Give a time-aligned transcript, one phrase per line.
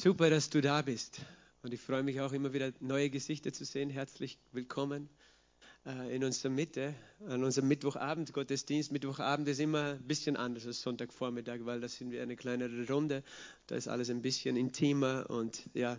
[0.00, 1.22] Super, dass du da bist.
[1.64, 3.90] Und ich freue mich auch immer wieder, neue Gesichter zu sehen.
[3.90, 5.08] Herzlich willkommen
[5.84, 6.94] äh, in unserer Mitte,
[7.26, 8.32] an unserem Mittwochabend.
[8.32, 12.86] Gottesdienst, Mittwochabend ist immer ein bisschen anders als Sonntagvormittag, weil da sind wir eine kleinere
[12.86, 13.24] Runde.
[13.66, 15.98] Da ist alles ein bisschen intimer und ja,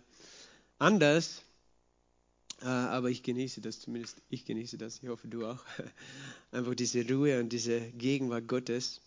[0.77, 1.43] anders.
[2.61, 5.04] Äh, aber ich genieße das, zumindest ich genieße das.
[5.04, 5.66] Ich hoffe, du auch.
[6.52, 9.02] Einfach diese Ruhe und diese Gegenwart Gottes.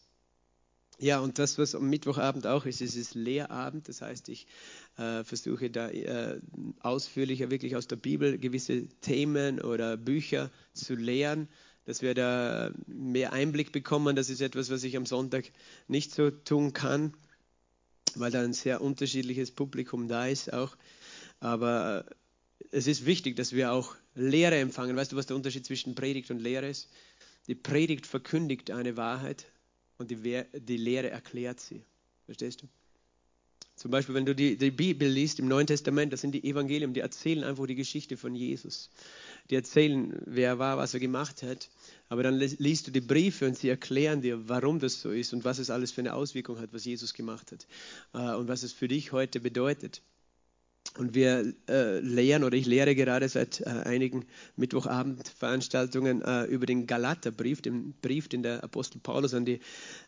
[1.03, 3.89] Ja, und das, was am Mittwochabend auch ist, ist es Lehrabend.
[3.89, 4.47] Das heißt, ich
[4.99, 6.39] äh, versuche da äh,
[6.79, 11.49] ausführlicher wirklich aus der Bibel gewisse Themen oder Bücher zu lehren,
[11.87, 14.15] dass wir da mehr Einblick bekommen.
[14.15, 15.51] Das ist etwas, was ich am Sonntag
[15.89, 17.15] nicht so tun kann,
[18.15, 20.77] weil da ein sehr unterschiedliches Publikum da ist auch.
[21.41, 24.95] Aber äh, es ist wichtig, dass wir auch Lehre empfangen.
[24.95, 26.89] Weißt du, was der Unterschied zwischen Predigt und Lehre ist?
[27.49, 29.47] Die Predigt verkündigt eine Wahrheit
[30.03, 31.83] und die, die Lehre erklärt sie.
[32.27, 32.69] Verstehst du?
[33.75, 36.93] Zum Beispiel, wenn du die, die, Bibel liest im Neuen Testament, das sind die Evangelien,
[36.93, 38.91] die erzählen einfach die Geschichte von Jesus.
[39.51, 41.69] Die erzählen, wer er war, was er gemacht hat.
[42.09, 45.45] Aber dann liest du die Briefe und sie erklären dir, warum das so ist und
[45.45, 47.67] was es alles für eine Auswirkung hat, was Jesus gemacht hat
[48.13, 50.03] äh, und was es für dich heute bedeutet.
[50.99, 54.27] Und wir äh, lehren, oder ich lehre gerade seit äh, einigen
[54.57, 59.61] Mittwochabendveranstaltungen äh, über den Galaterbrief, den Brief, den der Apostel Paulus an die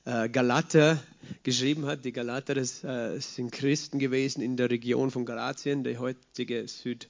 [0.05, 1.03] äh, Galater
[1.43, 2.05] geschrieben hat.
[2.05, 7.09] Die Galater, das äh, sind Christen gewesen in der Region von Galatien, der heutige Südost,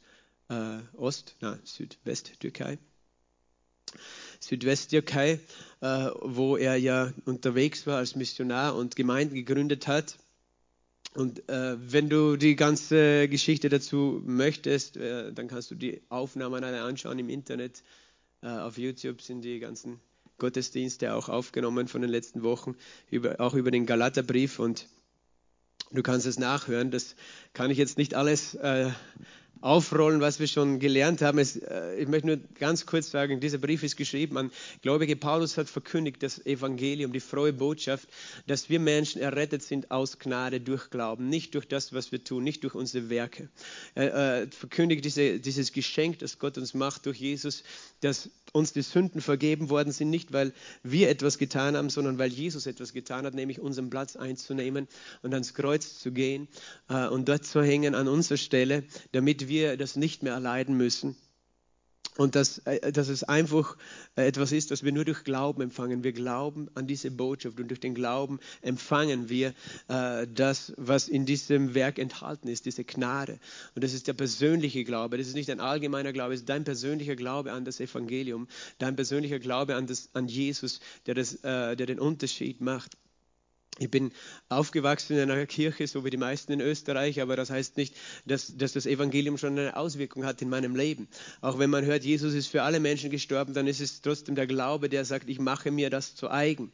[0.51, 2.79] äh, na, Südwesttürkei.
[4.41, 5.41] Südwesttürkei,
[5.81, 10.17] wo er ja unterwegs war als Missionar und Gemeinden gegründet hat.
[11.17, 16.65] Und äh, wenn du die ganze Geschichte dazu möchtest, äh, dann kannst du die Aufnahmen
[16.65, 17.85] alle anschauen im Internet.
[18.43, 20.01] Äh, auf YouTube sind die ganzen
[20.39, 22.75] Gottesdienste auch aufgenommen von den letzten Wochen,
[23.11, 24.59] über, auch über den Galaterbrief.
[24.59, 24.89] Und
[25.93, 26.91] du kannst es nachhören.
[26.91, 27.15] Das
[27.53, 28.91] kann ich jetzt nicht alles äh,
[29.61, 31.39] aufrollen, was wir schon gelernt haben.
[31.39, 34.51] Es, äh, ich möchte nur ganz kurz sagen, dieser Brief ist geschrieben an
[34.83, 35.17] Gläubige.
[35.17, 38.09] Paulus hat verkündigt das Evangelium, die frohe Botschaft,
[38.47, 42.45] dass wir Menschen errettet sind aus Gnade durch Glauben, nicht durch das, was wir tun,
[42.45, 43.49] nicht durch unsere Werke.
[43.95, 47.65] Er äh, verkündigt diese, dieses Geschenk, das Gott uns macht durch Jesus,
[48.01, 50.53] dass uns die Sünden vergeben worden sind, nicht weil
[50.85, 54.87] wir etwas getan haben, sondern weil Jesus etwas getan hat, nämlich unseren Platz einzunehmen
[55.23, 56.47] und ans Kreuz zu gehen
[56.89, 61.17] äh, und dort zu hängen an unserer Stelle, damit wir das nicht mehr erleiden müssen.
[62.17, 63.77] Und dass, äh, dass es einfach
[64.15, 66.05] äh, etwas ist, das wir nur durch Glauben empfangen.
[66.05, 69.53] Wir glauben an diese Botschaft und durch den Glauben empfangen wir
[69.89, 73.41] äh, das, was in diesem Werk enthalten ist, diese Gnade.
[73.75, 75.19] Und das ist der persönliche Glaube.
[75.19, 78.47] Das ist nicht ein allgemeiner Glaube, es ist dein persönlicher Glaube an das Evangelium,
[78.79, 82.97] dein persönlicher Glaube an, das, an Jesus, der, das, äh, der den Unterschied macht.
[83.79, 84.13] Ich bin
[84.49, 88.57] aufgewachsen in einer Kirche, so wie die meisten in Österreich, aber das heißt nicht, dass,
[88.57, 91.09] dass, das Evangelium schon eine Auswirkung hat in meinem Leben.
[91.41, 94.47] Auch wenn man hört, Jesus ist für alle Menschen gestorben, dann ist es trotzdem der
[94.47, 96.71] Glaube, der sagt, ich mache mir das zu eigen.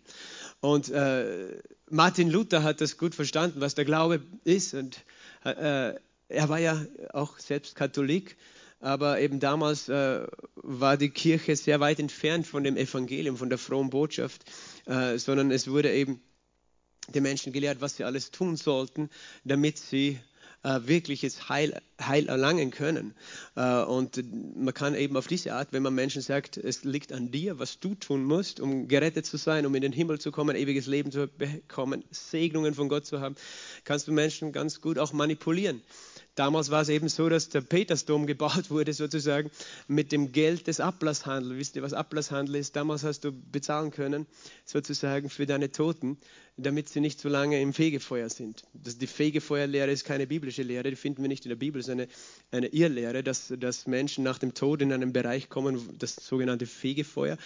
[0.60, 4.74] Und äh, Martin Luther hat das gut verstanden, was der Glaube ist.
[4.74, 5.02] Und
[5.44, 5.94] äh,
[6.28, 6.84] er war ja
[7.14, 8.36] auch selbst Katholik,
[8.78, 13.58] aber eben damals äh, war die Kirche sehr weit entfernt von dem Evangelium, von der
[13.58, 14.44] frohen Botschaft,
[14.84, 16.20] äh, sondern es wurde eben
[17.14, 19.10] den Menschen gelehrt, was sie alles tun sollten,
[19.44, 20.18] damit sie
[20.62, 23.14] äh, wirkliches Heil, Heil erlangen können.
[23.56, 24.22] Äh, und
[24.56, 27.80] man kann eben auf diese Art, wenn man Menschen sagt, es liegt an dir, was
[27.80, 31.10] du tun musst, um gerettet zu sein, um in den Himmel zu kommen, ewiges Leben
[31.12, 33.36] zu bekommen, Segnungen von Gott zu haben,
[33.84, 35.82] kannst du Menschen ganz gut auch manipulieren.
[36.40, 39.50] Damals war es eben so, dass der Petersdom gebaut wurde, sozusagen
[39.88, 41.58] mit dem Geld des Ablasshandels.
[41.58, 42.76] Wisst ihr, was Ablasshandel ist?
[42.76, 44.26] Damals hast du bezahlen können,
[44.64, 46.16] sozusagen für deine Toten,
[46.56, 48.62] damit sie nicht so lange im Fegefeuer sind.
[48.72, 52.08] Das, die Fegefeuerlehre ist keine biblische Lehre, die finden wir nicht in der Bibel, sondern
[52.50, 56.64] eine, eine Irrlehre, dass, dass Menschen nach dem Tod in einen Bereich kommen, das sogenannte
[56.64, 57.36] Fegefeuer.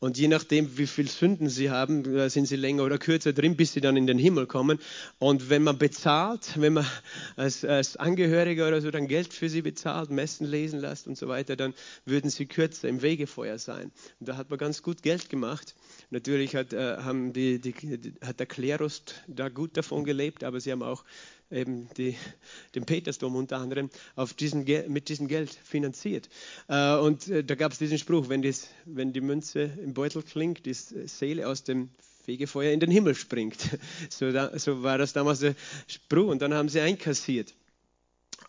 [0.00, 3.56] Und je nachdem, wie viel Sünden sie haben, äh, sind sie länger oder kürzer drin,
[3.56, 4.78] bis sie dann in den Himmel kommen.
[5.18, 6.86] Und wenn man bezahlt, wenn man
[7.34, 11.26] als, als Angehöriger oder so dann Geld für sie bezahlt, messen lesen lässt und so
[11.26, 11.74] weiter, dann
[12.04, 13.90] würden sie kürzer im Wegefeuer sein.
[14.20, 15.74] Und da hat man ganz gut Geld gemacht.
[16.10, 17.74] Natürlich hat, äh, haben die, die,
[18.24, 21.04] hat der Klerus da gut davon gelebt, aber sie haben auch
[21.50, 22.16] eben die,
[22.74, 26.28] den Petersdom unter anderem auf diesen, mit diesem Geld finanziert.
[26.68, 30.22] Äh, und äh, da gab es diesen Spruch, wenn, das, wenn die Münze im Beutel
[30.22, 31.90] klingt, die Seele aus dem
[32.24, 33.56] Fegefeuer in den Himmel springt.
[34.10, 35.54] So, da, so war das damals der
[35.86, 37.54] Spruch und dann haben sie einkassiert.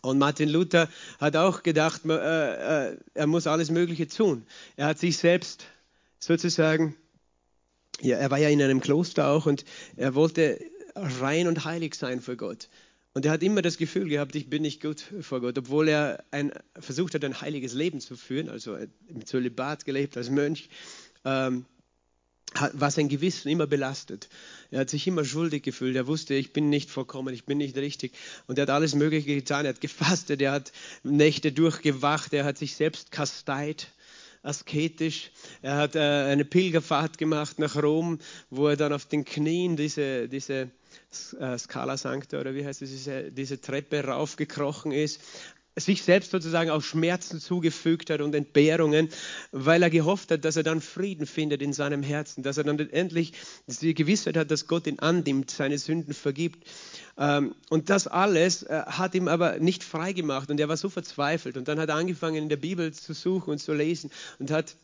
[0.02, 0.88] Und Martin Luther
[1.18, 4.46] hat auch gedacht, äh, er muss alles Mögliche tun.
[4.76, 5.64] Er hat sich selbst
[6.18, 6.96] sozusagen,
[8.00, 9.64] ja, er war ja in einem Kloster auch und
[9.96, 10.58] er wollte
[10.94, 12.68] rein und heilig sein für Gott.
[13.12, 16.24] Und er hat immer das Gefühl gehabt, ich bin nicht gut vor Gott, obwohl er
[16.30, 18.76] ein, versucht hat, ein heiliges Leben zu führen, also
[19.08, 20.68] im Zölibat gelebt als Mönch,
[21.24, 21.64] ähm,
[22.72, 24.28] war sein Gewissen immer belastet.
[24.70, 25.96] Er hat sich immer schuldig gefühlt.
[25.96, 28.12] Er wusste, ich bin nicht vollkommen, ich bin nicht richtig.
[28.46, 29.64] Und er hat alles Mögliche getan.
[29.64, 30.72] Er hat gefastet, er hat
[31.02, 33.88] Nächte durchgewacht, er hat sich selbst kasteit
[34.42, 35.30] asketisch.
[35.62, 38.18] Er hat äh, eine Pilgerfahrt gemacht nach Rom,
[38.48, 40.70] wo er dann auf den Knien diese, diese
[41.12, 45.20] Scala Sancta oder wie heißt es, diese, diese Treppe raufgekrochen ist
[45.76, 49.08] sich selbst sozusagen auch Schmerzen zugefügt hat und Entbehrungen,
[49.52, 52.78] weil er gehofft hat, dass er dann Frieden findet in seinem Herzen, dass er dann
[52.78, 53.32] endlich
[53.66, 56.68] die Gewissheit hat, dass Gott ihn annimmt, seine Sünden vergibt.
[57.16, 60.88] Ähm, und das alles äh, hat ihm aber nicht frei gemacht und er war so
[60.88, 61.56] verzweifelt.
[61.56, 64.76] Und dann hat er angefangen, in der Bibel zu suchen und zu lesen und hat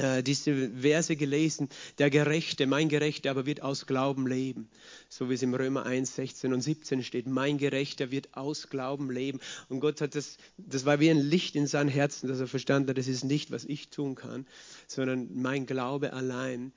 [0.00, 1.68] äh, diese Verse gelesen,
[1.98, 4.68] der Gerechte, mein Gerechter aber wird aus Glauben leben.
[5.08, 9.10] So wie es im Römer 1, 16 und 17 steht, mein Gerechter wird aus Glauben
[9.10, 9.40] leben.
[9.68, 12.90] Und Gott hat das, das war wie ein Licht in sein Herzen, dass er verstanden
[12.90, 14.46] hat, das ist nicht, was ich tun kann,
[14.86, 16.72] sondern mein Glaube allein,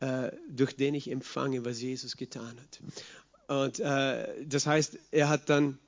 [0.00, 2.80] äh, durch den ich empfange, was Jesus getan hat.
[3.46, 5.78] Und äh, das heißt, er hat dann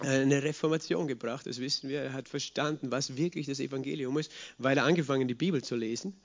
[0.00, 2.02] eine Reformation gebracht, das wissen wir.
[2.02, 6.20] Er hat verstanden, was wirklich das Evangelium ist, weil er angefangen die Bibel zu lesen,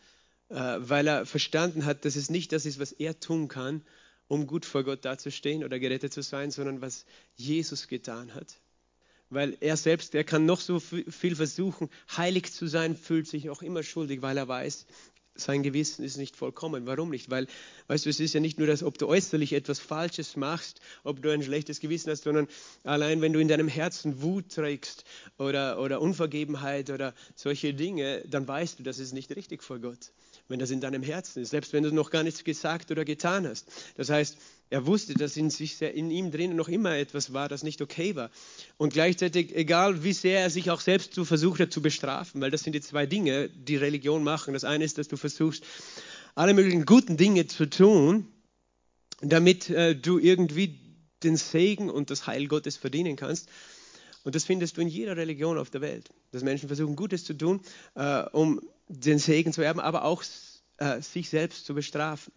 [0.49, 3.81] äh, weil er verstanden hat, dass es nicht das ist, was er tun kann,
[4.27, 8.59] um gut vor Gott dazustehen oder gerettet zu sein, sondern was Jesus getan hat.
[9.29, 13.61] Weil er selbst, er kann noch so viel versuchen, heilig zu sein, fühlt sich auch
[13.61, 14.85] immer schuldig, weil er weiß,
[15.41, 16.85] sein Gewissen ist nicht vollkommen.
[16.85, 17.29] Warum nicht?
[17.29, 17.47] Weil,
[17.87, 21.21] weißt du, es ist ja nicht nur das, ob du äußerlich etwas Falsches machst, ob
[21.21, 22.47] du ein schlechtes Gewissen hast, sondern
[22.83, 25.03] allein, wenn du in deinem Herzen Wut trägst
[25.37, 30.11] oder, oder Unvergebenheit oder solche Dinge, dann weißt du, das ist nicht richtig vor Gott.
[30.47, 33.47] Wenn das in deinem Herzen ist, selbst wenn du noch gar nichts gesagt oder getan
[33.47, 33.67] hast.
[33.95, 34.37] Das heißt,
[34.71, 38.15] er wusste, dass in, sich, in ihm drinnen noch immer etwas war, das nicht okay
[38.15, 38.31] war.
[38.77, 42.51] Und gleichzeitig, egal wie sehr er sich auch selbst so versucht hat zu bestrafen, weil
[42.51, 44.53] das sind die zwei Dinge, die Religion machen.
[44.53, 45.65] Das eine ist, dass du versuchst,
[46.35, 48.27] alle möglichen guten Dinge zu tun,
[49.19, 50.79] damit äh, du irgendwie
[51.21, 53.49] den Segen und das Heil Gottes verdienen kannst.
[54.23, 57.33] Und das findest du in jeder Religion auf der Welt, dass Menschen versuchen, Gutes zu
[57.33, 57.59] tun,
[57.95, 60.23] äh, um den Segen zu erben, aber auch
[60.77, 62.31] äh, sich selbst zu bestrafen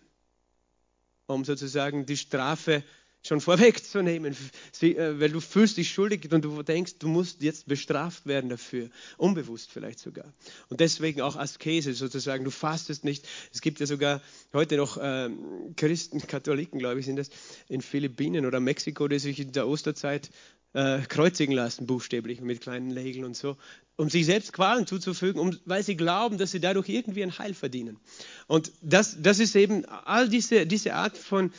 [1.26, 2.82] um sozusagen die Strafe
[3.26, 4.36] schon vorwegzunehmen,
[4.82, 8.90] äh, weil du fühlst dich schuldig und du denkst, du musst jetzt bestraft werden dafür,
[9.16, 10.32] unbewusst vielleicht sogar.
[10.68, 13.26] Und deswegen auch Askese sozusagen, du fastest nicht.
[13.52, 14.20] Es gibt ja sogar
[14.52, 15.30] heute noch äh,
[15.76, 17.30] Christen, Katholiken, glaube ich, sind das
[17.68, 20.30] in Philippinen oder Mexiko, die sich in der Osterzeit
[20.74, 23.56] äh, kreuzigen lassen, buchstäblich mit kleinen Nägeln und so,
[23.96, 27.55] um sich selbst Qualen zuzufügen, um, weil sie glauben, dass sie dadurch irgendwie ein Heil
[27.55, 27.99] verdienen.
[28.46, 31.52] Und das, das ist eben all diese, diese Art von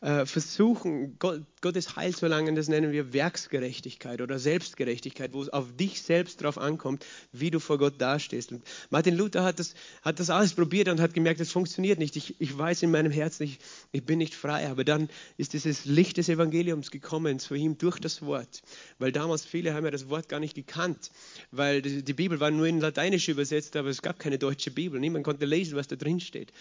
[0.00, 5.48] äh, versuchen, Gott, Gottes Heil zu erlangen, das nennen wir Werksgerechtigkeit oder Selbstgerechtigkeit, wo es
[5.48, 8.52] auf dich selbst drauf ankommt, wie du vor Gott dastehst.
[8.52, 12.14] Und Martin Luther hat das, hat das alles probiert und hat gemerkt, es funktioniert nicht.
[12.14, 13.58] Ich, ich weiß in meinem Herzen, ich,
[13.90, 14.68] ich bin nicht frei.
[14.68, 18.62] Aber dann ist dieses Licht des Evangeliums gekommen zu ihm durch das Wort.
[18.98, 21.10] Weil damals viele haben ja das Wort gar nicht gekannt,
[21.50, 25.00] weil die, die Bibel war nur in Lateinisch übersetzt, aber es gab keine deutsche Bibel.
[25.00, 26.52] Niemand konnte lesen, was da drin steht.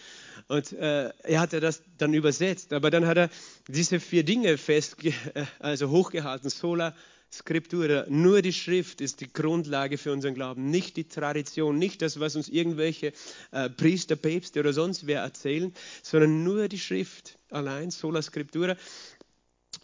[0.48, 2.74] Und äh, er hatte das dann übersetzt.
[2.74, 3.30] Aber dann hat er
[3.68, 4.98] diese vier Dinge fest,
[5.60, 6.96] also hochgehalten, sola
[7.32, 12.20] Scriptura, nur die Schrift ist die Grundlage für unseren Glauben, nicht die Tradition, nicht das,
[12.20, 13.12] was uns irgendwelche
[13.52, 18.78] äh, Priester, Päpste oder sonst wer erzählen, sondern nur die Schrift allein, sola Scriptura.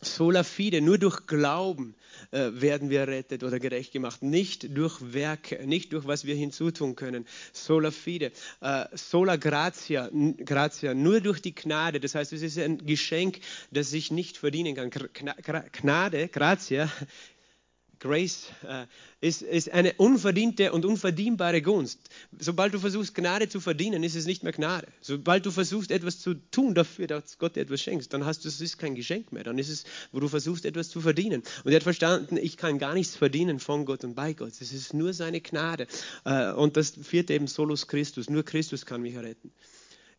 [0.03, 1.95] Sola fide, nur durch Glauben
[2.31, 6.95] äh, werden wir errettet oder gerecht gemacht, nicht durch Werke, nicht durch was wir hinzutun
[6.95, 7.25] können.
[7.51, 8.31] Sola fide,
[8.61, 10.09] äh, sola gratia,
[10.45, 11.99] gratia, nur durch die Gnade.
[11.99, 13.39] Das heißt, es ist ein Geschenk,
[13.71, 14.91] das ich nicht verdienen kann.
[15.71, 16.89] Gnade, gratia,
[18.03, 18.85] Grace äh,
[19.21, 21.99] ist, ist, eine unverdiente und unverdienbare Gunst.
[22.37, 24.87] Sobald du versuchst, Gnade zu verdienen, ist es nicht mehr Gnade.
[24.99, 28.49] Sobald du versuchst, etwas zu tun dafür, dass Gott dir etwas schenkt, dann hast du,
[28.49, 29.45] es ist kein Geschenk mehr.
[29.45, 31.43] Dann ist es, wo du versuchst, etwas zu verdienen.
[31.63, 34.51] Und er hat verstanden, ich kann gar nichts verdienen von Gott und bei Gott.
[34.59, 35.87] Es ist nur seine Gnade.
[36.25, 38.29] Äh, und das vierte eben Solus Christus.
[38.29, 39.49] Nur Christus kann mich erretten.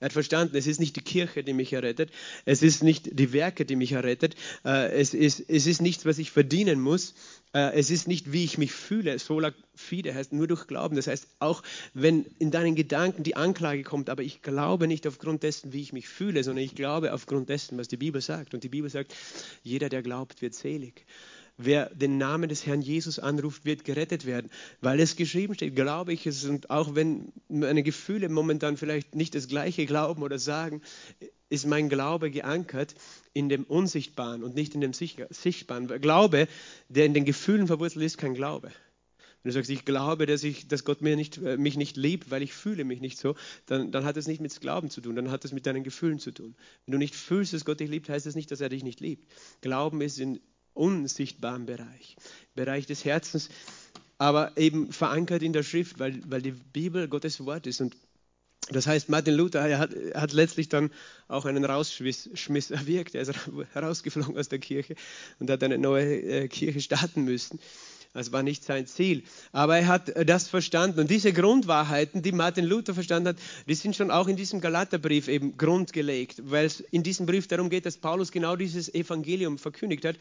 [0.04, 2.10] Er hat verstanden, es ist nicht die Kirche, die mich errettet,
[2.44, 6.18] es ist nicht die Werke, die mich errettet, äh, es ist, es ist nichts, was
[6.18, 7.14] ich verdienen muss,
[7.54, 9.18] äh, es ist nicht, wie ich mich fühle.
[9.18, 10.96] Sola fide heißt nur durch Glauben.
[10.96, 11.62] Das heißt, auch
[11.94, 15.94] wenn in deinen Gedanken die Anklage kommt, aber ich glaube nicht aufgrund dessen, wie ich
[15.94, 18.52] mich fühle, sondern ich glaube aufgrund dessen, was die Bibel sagt.
[18.52, 19.14] Und die Bibel sagt,
[19.62, 21.06] jeder, der glaubt, wird selig.
[21.56, 26.12] Wer den Namen des Herrn Jesus anruft, wird gerettet werden, weil es geschrieben steht, glaube
[26.12, 26.44] ich es.
[26.44, 30.82] Und auch wenn meine Gefühle momentan vielleicht nicht das Gleiche glauben oder sagen,
[31.48, 32.96] ist mein Glaube geankert
[33.32, 35.86] in dem Unsichtbaren und nicht in dem Sichtbaren.
[36.00, 36.48] Glaube,
[36.88, 38.72] der in den Gefühlen verwurzelt ist, kein Glaube.
[39.44, 42.30] Wenn du sagst, ich glaube, dass, ich, dass Gott mir nicht, äh, mich nicht liebt,
[42.30, 45.14] weil ich fühle mich nicht so, dann, dann hat das nicht mit Glauben zu tun,
[45.14, 46.56] dann hat das mit deinen Gefühlen zu tun.
[46.86, 49.00] Wenn du nicht fühlst, dass Gott dich liebt, heißt das nicht, dass er dich nicht
[49.00, 49.30] liebt.
[49.60, 50.40] Glauben ist in
[50.74, 52.16] unsichtbaren Bereich,
[52.54, 53.48] Bereich des Herzens,
[54.18, 57.80] aber eben verankert in der Schrift, weil, weil die Bibel Gottes Wort ist.
[57.80, 57.96] Und
[58.70, 60.90] das heißt, Martin Luther er hat, hat letztlich dann
[61.28, 63.14] auch einen Rausschmiss erwirkt.
[63.14, 63.32] Er ist
[63.72, 64.94] herausgeflogen aus der Kirche
[65.38, 67.58] und hat eine neue äh, Kirche starten müssen.
[68.14, 69.24] Das war nicht sein Ziel.
[69.50, 71.00] Aber er hat äh, das verstanden.
[71.00, 73.36] Und diese Grundwahrheiten, die Martin Luther verstanden hat,
[73.68, 77.70] die sind schon auch in diesem Galaterbrief eben grundgelegt, weil es in diesem Brief darum
[77.70, 80.16] geht, dass Paulus genau dieses Evangelium verkündigt hat.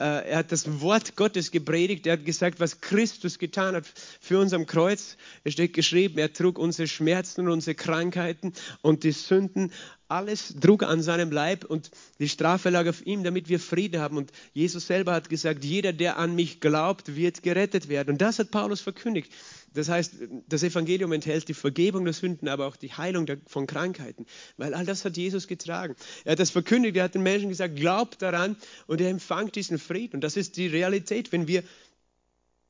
[0.00, 2.06] Äh, er hat das Wort Gottes gepredigt.
[2.06, 3.86] Er hat gesagt, was Christus getan hat
[4.20, 5.16] für uns am Kreuz.
[5.42, 9.72] Es steht geschrieben, er trug unsere Schmerzen und unsere Krankheiten und die Sünden.
[10.06, 14.16] Alles trug an seinem Leib und die Strafe lag auf ihm, damit wir Frieden haben.
[14.16, 18.12] Und Jesus selber hat gesagt, jeder, der an mich glaubt, wird gerettet werden.
[18.12, 19.32] Und das hat Paulus verkündigt.
[19.74, 20.14] Das heißt,
[20.48, 24.86] das Evangelium enthält die Vergebung der Sünden, aber auch die Heilung von Krankheiten, weil all
[24.86, 25.94] das hat Jesus getragen.
[26.24, 28.56] Er hat das verkündigt, er hat den Menschen gesagt, glaubt daran.
[28.86, 30.16] Und er empfangt diesen Frieden.
[30.16, 31.62] Und das ist die Realität, wenn wir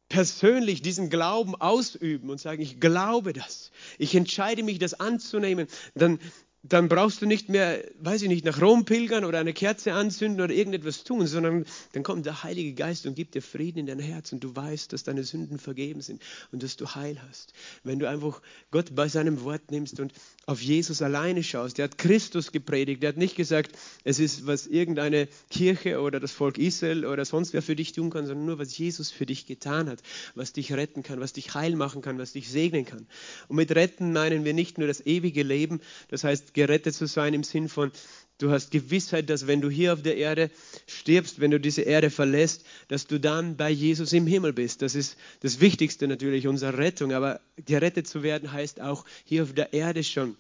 [0.09, 6.19] persönlich diesen Glauben ausüben und sagen, ich glaube das, ich entscheide mich, das anzunehmen, dann,
[6.65, 10.41] dann brauchst du nicht mehr, weiß ich nicht, nach Rom pilgern oder eine Kerze anzünden
[10.41, 14.01] oder irgendetwas tun, sondern dann kommt der Heilige Geist und gibt dir Frieden in dein
[14.01, 17.53] Herz und du weißt, dass deine Sünden vergeben sind und dass du Heil hast.
[17.85, 20.13] Wenn du einfach Gott bei seinem Wort nimmst und
[20.47, 23.73] auf Jesus alleine schaust, der hat Christus gepredigt, der hat nicht gesagt,
[24.03, 28.11] es ist, was irgendeine Kirche oder das Volk Israel oder sonst wer für dich tun
[28.11, 30.03] kann, sondern nur, was Jesus für dich getan hat,
[30.35, 33.07] was dich retten kann, was dich heil machen kann, was dich segnen kann.
[33.47, 37.35] Und mit retten meinen wir nicht nur das ewige Leben, das heißt, gerettet zu sein
[37.35, 37.93] im Sinn von,
[38.39, 40.51] du hast Gewissheit, dass wenn du hier auf der Erde
[40.87, 44.83] stirbst, wenn du diese Erde verlässt, dass du dann bei Jesus im Himmel bist.
[44.83, 47.13] Das ist das Wichtigste natürlich, unsere Rettung.
[47.13, 50.37] Aber gerettet zu werden heißt auch hier auf der Erde schon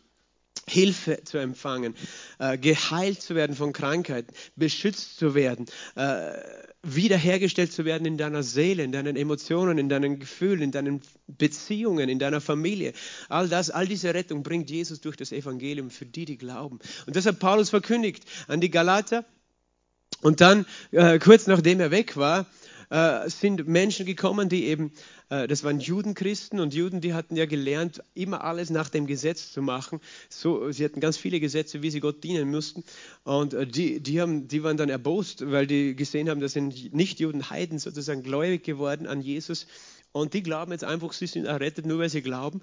[0.68, 1.94] Hilfe zu empfangen,
[2.38, 6.32] äh, geheilt zu werden von Krankheiten, beschützt zu werden, äh,
[6.82, 12.08] wiederhergestellt zu werden in deiner Seele, in deinen Emotionen, in deinen Gefühlen, in deinen Beziehungen,
[12.08, 12.92] in deiner Familie.
[13.28, 16.78] All das, all diese Rettung bringt Jesus durch das Evangelium für die, die glauben.
[17.06, 19.24] Und das hat Paulus verkündigt an die Galater.
[20.20, 22.46] Und dann, äh, kurz nachdem er weg war,
[22.90, 24.92] äh, sind Menschen gekommen, die eben,
[25.30, 29.52] äh, das waren Judenchristen und Juden, die hatten ja gelernt, immer alles nach dem Gesetz
[29.52, 30.00] zu machen.
[30.28, 32.84] So, sie hatten ganz viele Gesetze, wie sie Gott dienen mussten.
[33.24, 36.94] Und äh, die, die, haben, die waren dann erbost, weil die gesehen haben, dass sind
[36.94, 39.66] Nicht-Juden, Heiden sozusagen gläubig geworden an Jesus.
[40.12, 42.62] Und die glauben jetzt einfach, sie sind errettet, nur weil sie glauben.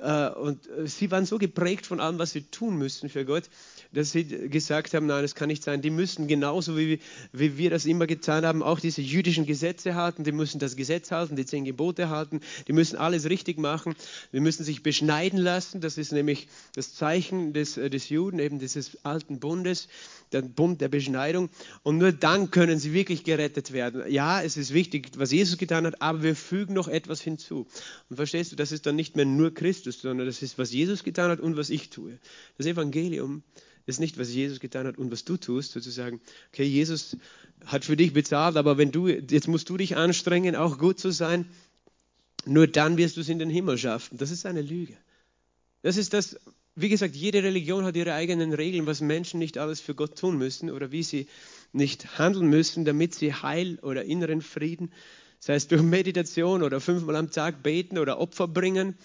[0.00, 3.44] Äh, und äh, sie waren so geprägt von allem, was sie tun müssen für Gott,
[3.94, 5.80] dass sie gesagt haben, nein, das kann nicht sein.
[5.80, 6.98] Die müssen genauso wie,
[7.32, 10.24] wie wir das immer getan haben, auch diese jüdischen Gesetze halten.
[10.24, 12.40] Die müssen das Gesetz halten, die zehn Gebote halten.
[12.68, 13.94] Die müssen alles richtig machen.
[14.32, 15.80] Die müssen sich beschneiden lassen.
[15.80, 19.88] Das ist nämlich das Zeichen des, äh, des Juden, eben dieses alten Bundes,
[20.32, 21.48] der Bund der Beschneidung.
[21.82, 24.02] Und nur dann können sie wirklich gerettet werden.
[24.10, 27.66] Ja, es ist wichtig, was Jesus getan hat, aber wir fügen noch etwas hinzu.
[28.10, 31.04] Und verstehst du, das ist dann nicht mehr nur Christus, sondern das ist, was Jesus
[31.04, 32.18] getan hat und was ich tue.
[32.58, 33.42] Das Evangelium
[33.86, 36.20] ist nicht, was Jesus getan hat und was du tust, sozusagen,
[36.52, 37.16] okay, Jesus
[37.66, 41.10] hat für dich bezahlt, aber wenn du, jetzt musst du dich anstrengen, auch gut zu
[41.10, 41.46] sein,
[42.46, 44.18] nur dann wirst du es in den Himmel schaffen.
[44.18, 44.96] Das ist eine Lüge.
[45.82, 46.38] Das ist das,
[46.76, 50.38] wie gesagt, jede Religion hat ihre eigenen Regeln, was Menschen nicht alles für Gott tun
[50.38, 51.26] müssen oder wie sie
[51.72, 54.92] nicht handeln müssen, damit sie Heil oder inneren Frieden,
[55.38, 58.96] sei es durch Meditation oder fünfmal am Tag beten oder Opfer bringen,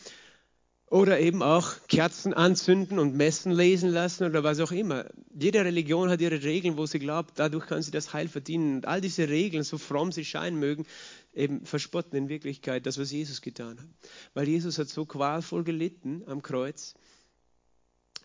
[0.89, 5.05] oder eben auch Kerzen anzünden und Messen lesen lassen oder was auch immer.
[5.33, 8.77] Jede Religion hat ihre Regeln, wo sie glaubt, dadurch kann sie das Heil verdienen.
[8.77, 10.85] Und all diese Regeln, so fromm sie scheinen mögen,
[11.33, 13.87] eben verspotten in Wirklichkeit das, was Jesus getan hat.
[14.33, 16.95] Weil Jesus hat so qualvoll gelitten am Kreuz,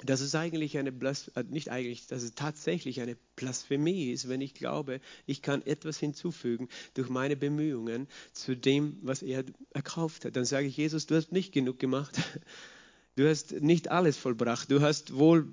[0.04, 4.40] dass es eigentlich eine Blas äh, nicht eigentlich, dass es tatsächlich eine Blasphemie ist, wenn
[4.40, 10.36] ich glaube, ich kann etwas hinzufügen durch meine Bemühungen zu dem, was er erkauft hat.
[10.36, 12.18] Dann sage ich, Jesus, du hast nicht genug gemacht.
[13.16, 14.72] Du hast nicht alles vollbracht.
[14.72, 15.48] Du hast wohl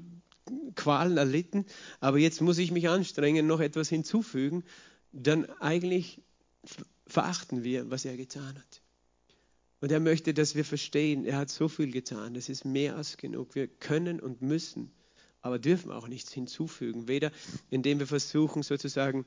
[0.76, 1.66] Qualen erlitten,
[2.00, 4.64] aber jetzt muss ich mich anstrengen, noch etwas hinzufügen.
[5.12, 6.22] Dann eigentlich
[7.06, 8.81] verachten wir, was er getan hat.
[9.82, 13.18] Und er möchte, dass wir verstehen, er hat so viel getan, das ist mehr als
[13.18, 13.56] genug.
[13.56, 14.92] Wir können und müssen,
[15.42, 17.08] aber dürfen auch nichts hinzufügen.
[17.08, 17.32] Weder
[17.72, 19.26] indem wir versuchen, sozusagen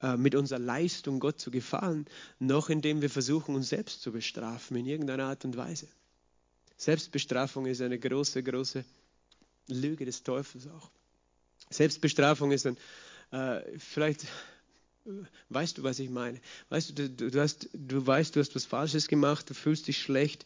[0.00, 2.06] äh, mit unserer Leistung Gott zu gefallen,
[2.38, 5.88] noch indem wir versuchen, uns selbst zu bestrafen in irgendeiner Art und Weise.
[6.76, 8.84] Selbstbestrafung ist eine große, große
[9.66, 10.90] Lüge des Teufels auch.
[11.68, 12.76] Selbstbestrafung ist dann
[13.32, 14.26] äh, vielleicht
[15.48, 16.40] Weißt du, was ich meine?
[16.68, 19.98] Weißt du, du, du, hast, du weißt, du hast was Falsches gemacht, du fühlst dich
[19.98, 20.44] schlecht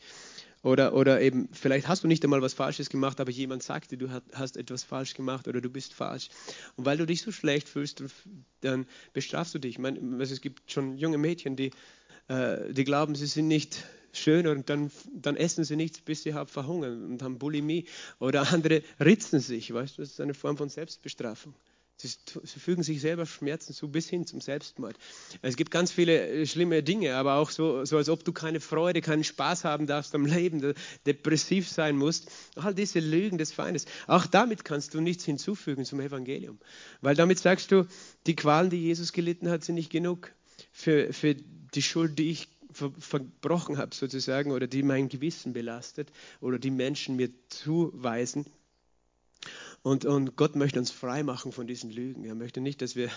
[0.65, 3.99] oder, oder eben, vielleicht hast du nicht einmal was Falsches gemacht, aber jemand sagt dir,
[3.99, 6.31] du hast etwas falsch gemacht oder du bist falsch.
[6.77, 8.03] Und weil du dich so schlecht fühlst,
[8.63, 9.73] dann bestrafst du dich.
[9.73, 11.71] Ich meine, es gibt schon junge Mädchen, die,
[12.29, 13.85] äh, die glauben, sie sind nicht
[14.15, 17.85] schön und dann, dann essen sie nichts, bis sie haben verhungern und haben Bulimie.
[18.19, 21.55] Oder andere ritzen sich, weißt du, das ist eine Form von Selbstbestrafung.
[22.05, 24.97] Sie, sie, fügen sich selber Schmerzen zu, bis hin zum Selbstmord.
[25.41, 28.61] Es gibt ganz viele äh, schlimme Dinge, aber auch so, so als ob du keine
[28.61, 30.75] Freude, keinen Spaß haben darfst am Leben,
[31.07, 32.31] depressiv sein musst.
[32.57, 33.87] All diese Lügen des Feindes.
[34.07, 36.59] Auch damit kannst du nichts hinzufügen zum Evangelium.
[37.01, 37.87] Weil damit sagst du,
[38.27, 40.33] die Qualen, die Jesus gelitten hat, sind nicht genug
[40.73, 46.59] für, für die Schuld, die ich verbrochen habe, sozusagen, oder die mein Gewissen belastet, oder
[46.59, 48.47] die Menschen mir zuweisen.
[49.85, 52.25] Und, und Gott möchte uns frei machen von diesen Lügen.
[52.25, 53.11] Er möchte nicht, dass wir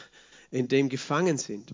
[0.51, 1.71] in dem gefangen sind.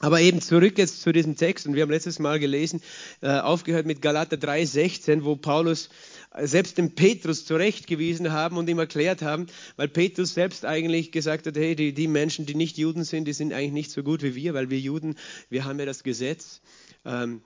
[0.00, 2.82] Aber eben zurück jetzt zu diesem Text, und wir haben letztes Mal gelesen,
[3.20, 5.88] äh, aufgehört mit Galater 3,16, wo Paulus
[6.32, 11.46] äh, selbst den Petrus zurechtgewiesen haben und ihm erklärt haben, weil Petrus selbst eigentlich gesagt
[11.46, 14.24] hat, hey, die, die Menschen, die nicht Juden sind, die sind eigentlich nicht so gut
[14.24, 15.14] wie wir, weil wir Juden,
[15.48, 16.60] wir haben ja das Gesetz.
[17.04, 17.40] Ähm,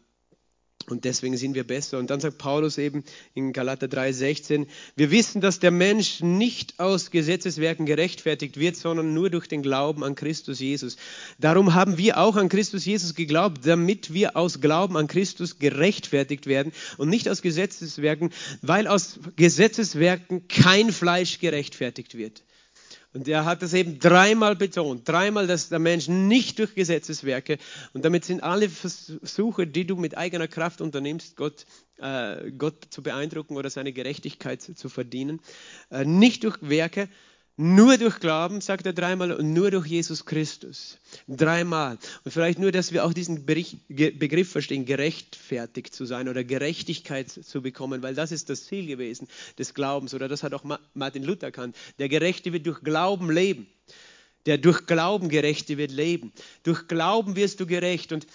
[0.88, 1.98] und deswegen sind wir besser.
[1.98, 7.10] Und dann sagt Paulus eben in Galater 3,16, wir wissen, dass der Mensch nicht aus
[7.10, 10.96] Gesetzeswerken gerechtfertigt wird, sondern nur durch den Glauben an Christus Jesus.
[11.38, 16.46] Darum haben wir auch an Christus Jesus geglaubt, damit wir aus Glauben an Christus gerechtfertigt
[16.46, 18.30] werden und nicht aus Gesetzeswerken,
[18.62, 22.42] weil aus Gesetzeswerken kein Fleisch gerechtfertigt wird.
[23.16, 27.56] Und er hat das eben dreimal betont, dreimal, dass der Mensch nicht durch Gesetzeswerke,
[27.94, 31.64] und damit sind alle Versuche, die du mit eigener Kraft unternimmst, Gott,
[31.96, 35.40] äh, Gott zu beeindrucken oder seine Gerechtigkeit zu verdienen,
[35.90, 37.08] äh, nicht durch Werke,
[37.56, 40.98] nur durch Glauben, sagt er dreimal, und nur durch Jesus Christus.
[41.26, 41.98] Dreimal.
[42.24, 47.62] Und vielleicht nur, dass wir auch diesen Begriff verstehen, gerechtfertigt zu sein oder Gerechtigkeit zu
[47.62, 49.26] bekommen, weil das ist das Ziel gewesen
[49.58, 50.12] des Glaubens.
[50.12, 51.76] Oder das hat auch Martin Luther erkannt.
[51.98, 53.66] Der Gerechte wird durch Glauben leben.
[54.44, 56.32] Der durch Glauben Gerechte wird leben.
[56.62, 58.12] Durch Glauben wirst du gerecht.
[58.12, 58.26] Und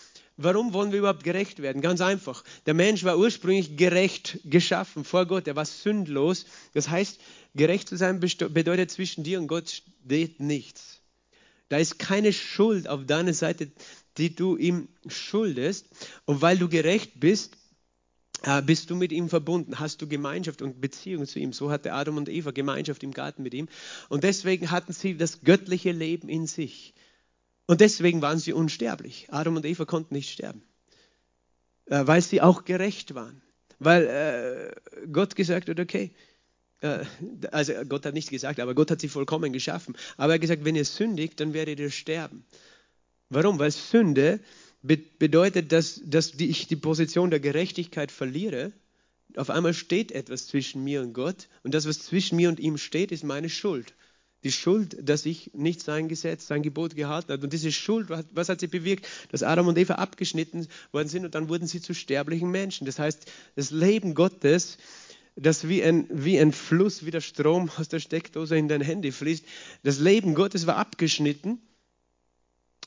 [0.44, 1.82] Warum wollen wir überhaupt gerecht werden?
[1.82, 2.44] Ganz einfach.
[2.66, 5.48] Der Mensch war ursprünglich gerecht geschaffen vor Gott.
[5.48, 6.46] Er war sündlos.
[6.74, 7.20] Das heißt,
[7.56, 11.02] gerecht zu sein bedeutet, zwischen dir und Gott steht nichts.
[11.70, 13.72] Da ist keine Schuld auf deiner Seite,
[14.18, 15.86] die du ihm schuldest.
[16.26, 17.58] Und weil du gerecht bist,
[18.44, 21.54] äh, bist du mit ihm verbunden, hast du Gemeinschaft und Beziehung zu ihm.
[21.54, 23.70] So hatte Adam und Eva Gemeinschaft im Garten mit ihm.
[24.10, 26.94] Und deswegen hatten sie das göttliche Leben in sich.
[27.72, 29.28] Und deswegen waren sie unsterblich.
[29.30, 30.62] Adam und Eva konnten nicht sterben,
[31.86, 33.42] äh, weil sie auch gerecht waren.
[33.80, 36.12] Weil äh, Gott gesagt hat, okay,
[36.82, 37.06] äh,
[37.50, 39.96] also Gott hat nicht gesagt, aber Gott hat sie vollkommen geschaffen.
[40.18, 42.44] Aber er hat gesagt, wenn ihr sündigt, dann werdet ihr sterben.
[43.30, 43.58] Warum?
[43.58, 44.42] Weil Sünde
[44.82, 48.74] bedeutet, dass, dass ich die Position der Gerechtigkeit verliere.
[49.38, 52.78] Auf einmal steht etwas zwischen mir und Gott und das, was zwischen mir und ihm
[52.78, 53.94] steht, ist meine Schuld
[54.44, 57.44] die Schuld, dass ich nicht sein Gesetz, sein Gebot gehalten habe.
[57.44, 59.08] Und diese Schuld, was hat sie bewirkt?
[59.32, 62.86] Dass Adam und Eva abgeschnitten worden sind und dann wurden sie zu sterblichen Menschen.
[62.86, 64.78] Das heißt, das Leben Gottes,
[65.36, 69.12] das wie ein, wie ein Fluss, wie der Strom aus der Steckdose in dein Handy
[69.12, 69.46] fließt,
[69.84, 71.62] das Leben Gottes war abgeschnitten.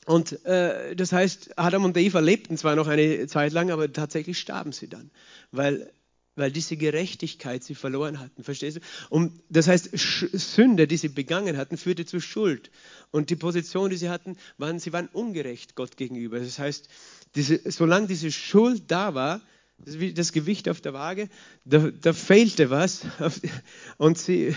[0.05, 4.37] Und äh, das heißt, Adam und Eva lebten zwar noch eine Zeit lang, aber tatsächlich
[4.37, 5.09] starben sie dann,
[5.51, 5.91] weil
[6.35, 8.43] weil diese Gerechtigkeit sie verloren hatten.
[8.43, 8.81] Verstehst du?
[9.09, 12.71] Und das heißt, Sünde, die sie begangen hatten, führte zu Schuld.
[13.11, 16.39] Und die Position, die sie hatten, waren, sie waren ungerecht Gott gegenüber.
[16.39, 16.89] Das heißt,
[17.35, 19.41] diese, solange diese Schuld da war,
[19.77, 21.29] das, Gewicht auf der Waage,
[21.65, 23.01] da, da fehlte was
[23.97, 24.55] und sie,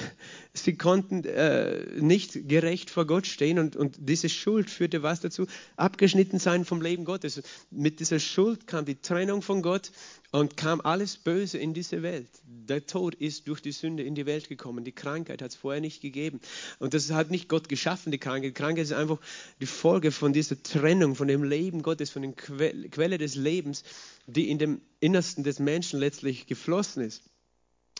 [0.65, 5.47] sie konnten äh, nicht gerecht vor Gott stehen und, und diese Schuld führte was dazu?
[5.77, 7.43] Abgeschnitten sein vom Leben Gottes.
[7.71, 9.91] Mit dieser Schuld kam die Trennung von Gott
[10.31, 12.29] und kam alles Böse in diese Welt.
[12.45, 14.85] Der Tod ist durch die Sünde in die Welt gekommen.
[14.85, 16.41] Die Krankheit hat es vorher nicht gegeben.
[16.79, 18.51] Und das hat nicht Gott geschaffen, die Krankheit.
[18.51, 19.19] Die Krankheit ist einfach
[19.61, 23.85] die Folge von dieser Trennung, von dem Leben Gottes, von der Quelle des Lebens,
[24.27, 27.23] die in dem Innersten des Menschen letztlich geflossen ist.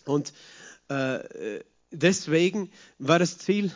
[0.05, 0.33] Und
[0.89, 3.73] äh, deswegen war das Ziel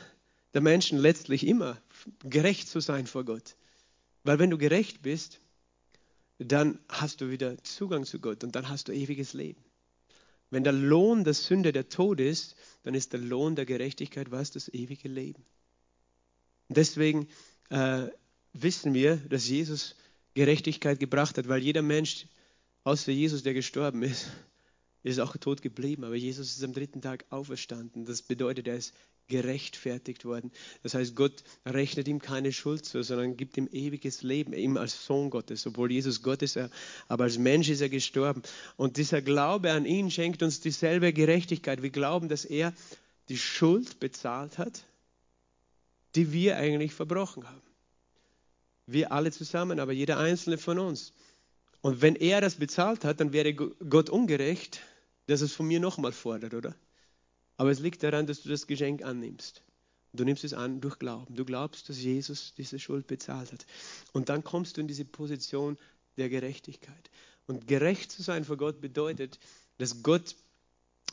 [0.55, 1.81] der Menschen letztlich immer,
[2.25, 3.57] gerecht zu sein vor Gott.
[4.25, 5.41] Weil wenn du gerecht bist,
[6.39, 9.63] dann hast du wieder Zugang zu Gott und dann hast du ewiges Leben.
[10.51, 14.51] Wenn der Lohn der Sünde der Tod ist, dann ist der Lohn der Gerechtigkeit was?
[14.51, 15.45] Das ewige Leben.
[16.69, 17.29] Deswegen
[17.71, 18.09] äh,
[18.53, 19.97] wissen wir, dass Jesus
[20.35, 22.27] Gerechtigkeit gebracht hat, weil jeder Mensch,
[22.85, 24.31] außer Jesus, der gestorben ist,
[25.05, 28.05] Er ist auch tot geblieben, aber Jesus ist am dritten Tag auferstanden.
[28.05, 28.95] Das bedeutet, er ist
[29.29, 30.53] gerechtfertigt worden.
[30.83, 35.07] Das heißt, Gott rechnet ihm keine Schuld zu, sondern gibt ihm ewiges Leben, ihm als
[35.07, 35.67] Sohn Gottes.
[35.67, 36.59] Obwohl Jesus Gott ist,
[37.09, 38.43] aber als Mensch ist er gestorben.
[38.77, 41.83] Und dieser Glaube an ihn schenkt uns dieselbe Gerechtigkeit.
[41.83, 42.75] Wir glauben, dass er
[43.29, 44.85] die Schuld bezahlt hat,
[46.15, 47.63] die wir eigentlich verbrochen haben.
[48.87, 51.13] Wir alle zusammen, aber jeder einzelne von uns.
[51.81, 54.81] Und wenn er das bezahlt hat, dann wäre Gott ungerecht,
[55.27, 56.75] dass es von mir nochmal fordert, oder?
[57.57, 59.63] Aber es liegt daran, dass du das Geschenk annimmst.
[60.13, 61.35] Du nimmst es an durch Glauben.
[61.35, 63.67] Du glaubst, dass Jesus diese Schuld bezahlt hat.
[64.13, 65.79] Und dann kommst du in diese Position
[66.17, 67.11] der Gerechtigkeit.
[67.47, 69.39] Und gerecht zu sein vor Gott bedeutet,
[69.79, 70.37] dass Gott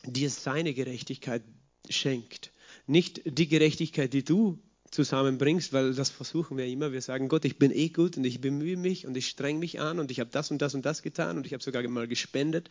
[0.06, 1.44] dir seine Gerechtigkeit
[1.90, 2.52] schenkt.
[2.88, 4.60] Nicht die Gerechtigkeit, die du
[4.92, 6.92] zusammenbringst, weil das versuchen wir immer.
[6.92, 9.80] Wir sagen, Gott, ich bin eh gut und ich bemühe mich und ich streng mich
[9.80, 12.08] an und ich habe das und das und das getan und ich habe sogar mal
[12.08, 12.70] gespendet.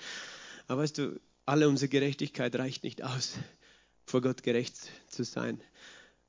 [0.66, 3.34] Aber weißt du, alle unsere Gerechtigkeit reicht nicht aus,
[4.04, 4.76] vor Gott gerecht
[5.08, 5.60] zu sein.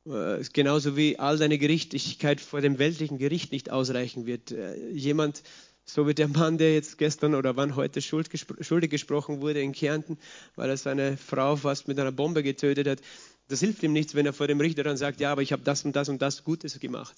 [0.06, 4.52] Äh, genauso wie all deine Gerechtigkeit vor dem weltlichen Gericht nicht ausreichen wird.
[4.52, 5.44] Äh, jemand,
[5.84, 10.18] so wie der Mann, der jetzt gestern oder wann heute schuldig gesprochen wurde in Kärnten,
[10.56, 13.02] weil er seine Frau fast mit einer Bombe getötet hat,
[13.50, 15.64] das hilft ihm nichts, wenn er vor dem Richter dann sagt, ja, aber ich habe
[15.64, 17.16] das und das und das Gutes gemacht.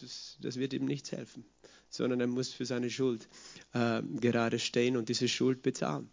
[0.00, 1.44] Das, das wird ihm nichts helfen,
[1.88, 3.28] sondern er muss für seine Schuld
[3.72, 6.10] äh, gerade stehen und diese Schuld bezahlen.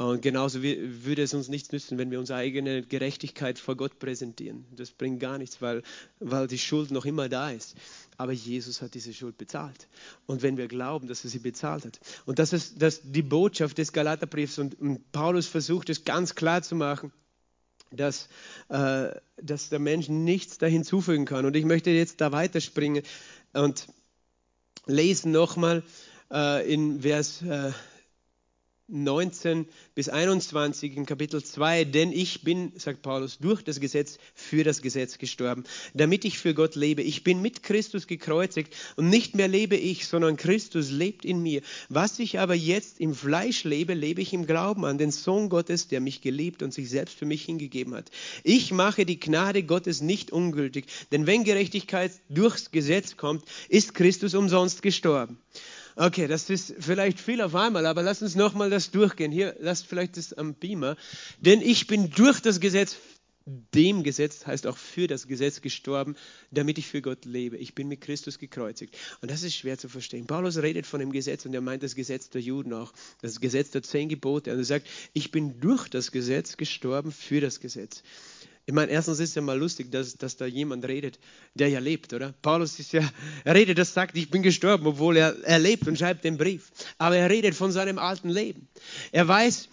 [0.00, 4.64] Und genauso würde es uns nichts nützen, wenn wir unsere eigene Gerechtigkeit vor Gott präsentieren.
[4.74, 5.82] Das bringt gar nichts, weil,
[6.20, 7.76] weil die Schuld noch immer da ist.
[8.16, 9.88] Aber Jesus hat diese Schuld bezahlt.
[10.24, 12.00] Und wenn wir glauben, dass er sie bezahlt hat.
[12.24, 14.58] Und das ist das, die Botschaft des Galaterbriefs.
[14.58, 17.12] Und, und Paulus versucht es ganz klar zu machen,
[17.90, 18.30] dass,
[18.70, 21.44] äh, dass der Mensch nichts da hinzufügen kann.
[21.44, 23.02] Und ich möchte jetzt da weiterspringen
[23.52, 23.86] und
[24.86, 25.82] lesen nochmal
[26.32, 27.72] äh, in Vers äh,
[28.90, 34.64] 19 bis 21 in Kapitel 2, denn ich bin, sagt Paulus, durch das Gesetz für
[34.64, 37.02] das Gesetz gestorben, damit ich für Gott lebe.
[37.02, 41.62] Ich bin mit Christus gekreuzigt und nicht mehr lebe ich, sondern Christus lebt in mir.
[41.88, 45.88] Was ich aber jetzt im Fleisch lebe, lebe ich im Glauben an den Sohn Gottes,
[45.88, 48.10] der mich geliebt und sich selbst für mich hingegeben hat.
[48.44, 54.34] Ich mache die Gnade Gottes nicht ungültig, denn wenn Gerechtigkeit durchs Gesetz kommt, ist Christus
[54.34, 55.38] umsonst gestorben.
[56.00, 59.30] Okay, das ist vielleicht viel auf einmal, aber lass uns nochmal das durchgehen.
[59.30, 60.96] Hier, lasst vielleicht das am Beamer.
[61.40, 62.96] Denn ich bin durch das Gesetz,
[63.44, 66.16] dem Gesetz heißt auch für das Gesetz gestorben,
[66.50, 67.58] damit ich für Gott lebe.
[67.58, 68.96] Ich bin mit Christus gekreuzigt.
[69.20, 70.26] Und das ist schwer zu verstehen.
[70.26, 73.70] Paulus redet von dem Gesetz und er meint das Gesetz der Juden auch, das Gesetz
[73.70, 74.52] der zehn Gebote.
[74.52, 78.02] Und er sagt, ich bin durch das Gesetz gestorben für das Gesetz.
[78.66, 81.18] Ich meine, erstens ist es ja mal lustig, dass, dass da jemand redet,
[81.54, 82.34] der ja lebt, oder?
[82.42, 83.08] Paulus ist ja,
[83.44, 86.70] er redet, das sagt, ich bin gestorben, obwohl er, er lebt und schreibt den Brief.
[86.98, 88.68] Aber er redet von seinem alten Leben.
[89.12, 89.68] Er weiß,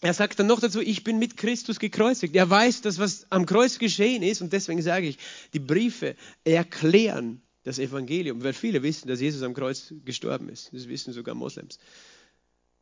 [0.00, 2.36] er sagt dann noch dazu, ich bin mit Christus gekreuzigt.
[2.36, 5.18] Er weiß, dass was am Kreuz geschehen ist und deswegen sage ich,
[5.52, 10.70] die Briefe erklären das Evangelium, weil viele wissen, dass Jesus am Kreuz gestorben ist.
[10.72, 11.78] Das wissen sogar Moslems.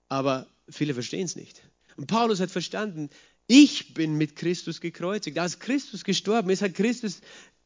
[0.08, 1.62] Aber viele verstehen es nicht.
[1.96, 3.08] Und Paulus hat verstanden,
[3.52, 5.38] ich bin mit Christus gekreuzigt.
[5.38, 7.20] Als Christus gestorben ist, hat Christus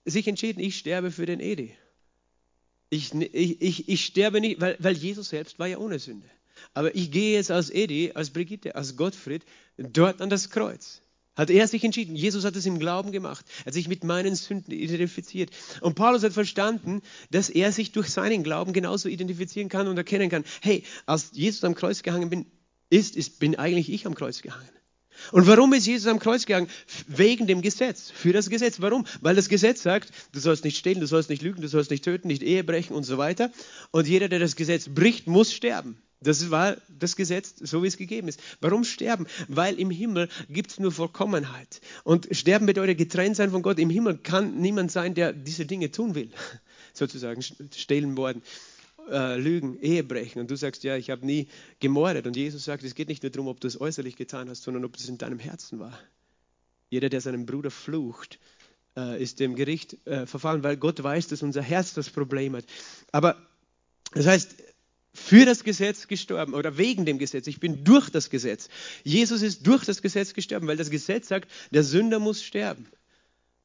[0.05, 1.77] sich entschieden, ich sterbe für den Edi.
[2.91, 6.29] Ich, ich, ich, ich sterbe nicht, weil, weil Jesus selbst war ja ohne Sünde.
[6.75, 9.45] Aber ich gehe jetzt als Edi, als Brigitte, als Gottfried
[9.77, 11.03] dort an das Kreuz.
[11.37, 12.17] Hat er sich entschieden.
[12.17, 13.47] Jesus hat es im Glauben gemacht.
[13.61, 15.51] Er hat sich mit meinen Sünden identifiziert.
[15.83, 20.31] Und Paulus hat verstanden, dass er sich durch seinen Glauben genauso identifizieren kann und erkennen
[20.31, 22.47] kann, hey, als Jesus am Kreuz gehangen bin,
[22.91, 24.69] ist, ist bin eigentlich ich am Kreuz gehangen.
[25.33, 26.69] Und warum ist Jesus am Kreuz gegangen?
[27.07, 28.81] Wegen dem Gesetz, für das Gesetz.
[28.81, 29.07] Warum?
[29.21, 32.05] Weil das Gesetz sagt, du sollst nicht stehlen, du sollst nicht lügen, du sollst nicht
[32.05, 33.51] töten, nicht Ehe brechen und so weiter.
[33.91, 35.99] Und jeder, der das Gesetz bricht, muss sterben.
[36.21, 38.41] Das war das Gesetz, so wie es gegeben ist.
[38.61, 39.27] Warum sterben?
[39.49, 41.81] Weil im Himmel gibt es nur Vollkommenheit.
[42.05, 43.79] Und sterben bedeutet getrennt sein von Gott.
[43.79, 46.31] Im Himmel kann niemand sein, der diese Dinge tun will.
[46.95, 48.43] Sozusagen stehlen worden
[49.11, 51.49] äh, lügen, Ehe brechen und du sagst, ja, ich habe nie
[51.81, 52.27] gemordet.
[52.27, 54.85] Und Jesus sagt, es geht nicht nur darum, ob du es äußerlich getan hast, sondern
[54.85, 55.99] ob es in deinem Herzen war.
[56.91, 58.39] Jeder, der seinem Bruder flucht,
[58.97, 62.65] äh, ist dem Gericht äh, verfallen, weil Gott weiß, dass unser Herz das Problem hat.
[63.13, 63.37] Aber
[64.13, 64.57] das heißt,
[65.17, 67.47] für das Gesetz gestorben oder wegen dem Gesetz.
[67.47, 68.69] Ich bin durch das Gesetz.
[69.03, 72.87] Jesus ist durch das Gesetz gestorben, weil das Gesetz sagt, der Sünder muss sterben.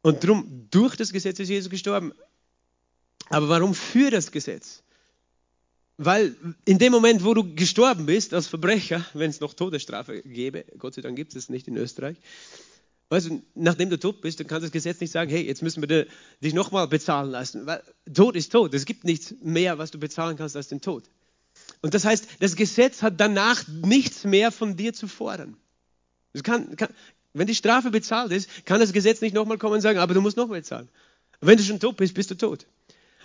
[0.02, 2.14] Und darum, durch das Gesetz ist Jesus gestorben.
[3.30, 4.82] Aber warum für das Gesetz?
[6.04, 6.36] Weil
[6.66, 10.96] in dem Moment, wo du gestorben bist als Verbrecher, wenn es noch Todesstrafe gäbe, Gott
[10.96, 12.18] sei Dank gibt es nicht in Österreich,
[13.10, 15.88] weißt du, nachdem du tot bist, dann kann das Gesetz nicht sagen, hey, jetzt müssen
[15.88, 16.08] wir
[16.42, 17.68] dich nochmal bezahlen lassen.
[17.68, 18.74] Weil Tod ist Tod.
[18.74, 21.04] Es gibt nichts mehr, was du bezahlen kannst als den Tod.
[21.84, 25.56] Und das heißt, das Gesetz hat danach nichts mehr von dir zu fordern.
[26.42, 26.90] Kann, kann,
[27.34, 30.22] wenn die Strafe bezahlt ist, kann das Gesetz nicht nochmal kommen und sagen, aber du
[30.22, 30.90] musst nochmal zahlen.
[31.42, 32.66] Wenn du schon tot bist, bist du tot.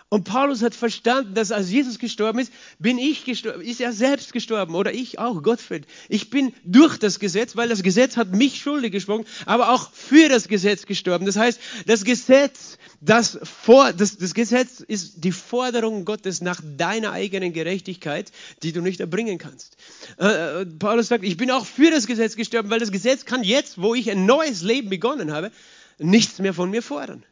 [0.08, 4.32] Und Paulus hat verstanden, dass als Jesus gestorben ist, bin ich gestorben, ist er selbst
[4.32, 5.84] gestorben oder ich auch, Gottfried.
[6.08, 10.28] Ich bin durch das Gesetz, weil das Gesetz hat mich schuldig gesprochen, aber auch für
[10.28, 11.26] das Gesetz gestorben.
[11.26, 17.10] Das heißt, das Gesetz, das, vor, das, das Gesetz ist die Forderung Gottes nach deiner
[17.10, 18.30] eigenen Gerechtigkeit,
[18.62, 19.76] die du nicht erbringen kannst.
[20.20, 23.42] Äh, äh, Paulus sagt, ich bin auch für das Gesetz gestorben, weil das Gesetz kann
[23.42, 25.50] jetzt, wo ich ein neues Leben begonnen habe,
[25.98, 27.24] nichts mehr von mir fordern.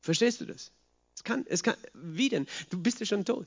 [0.00, 0.72] Verstehst du das?
[1.14, 2.46] Es kann, es kann, wie denn?
[2.70, 3.46] Du bist ja schon tot.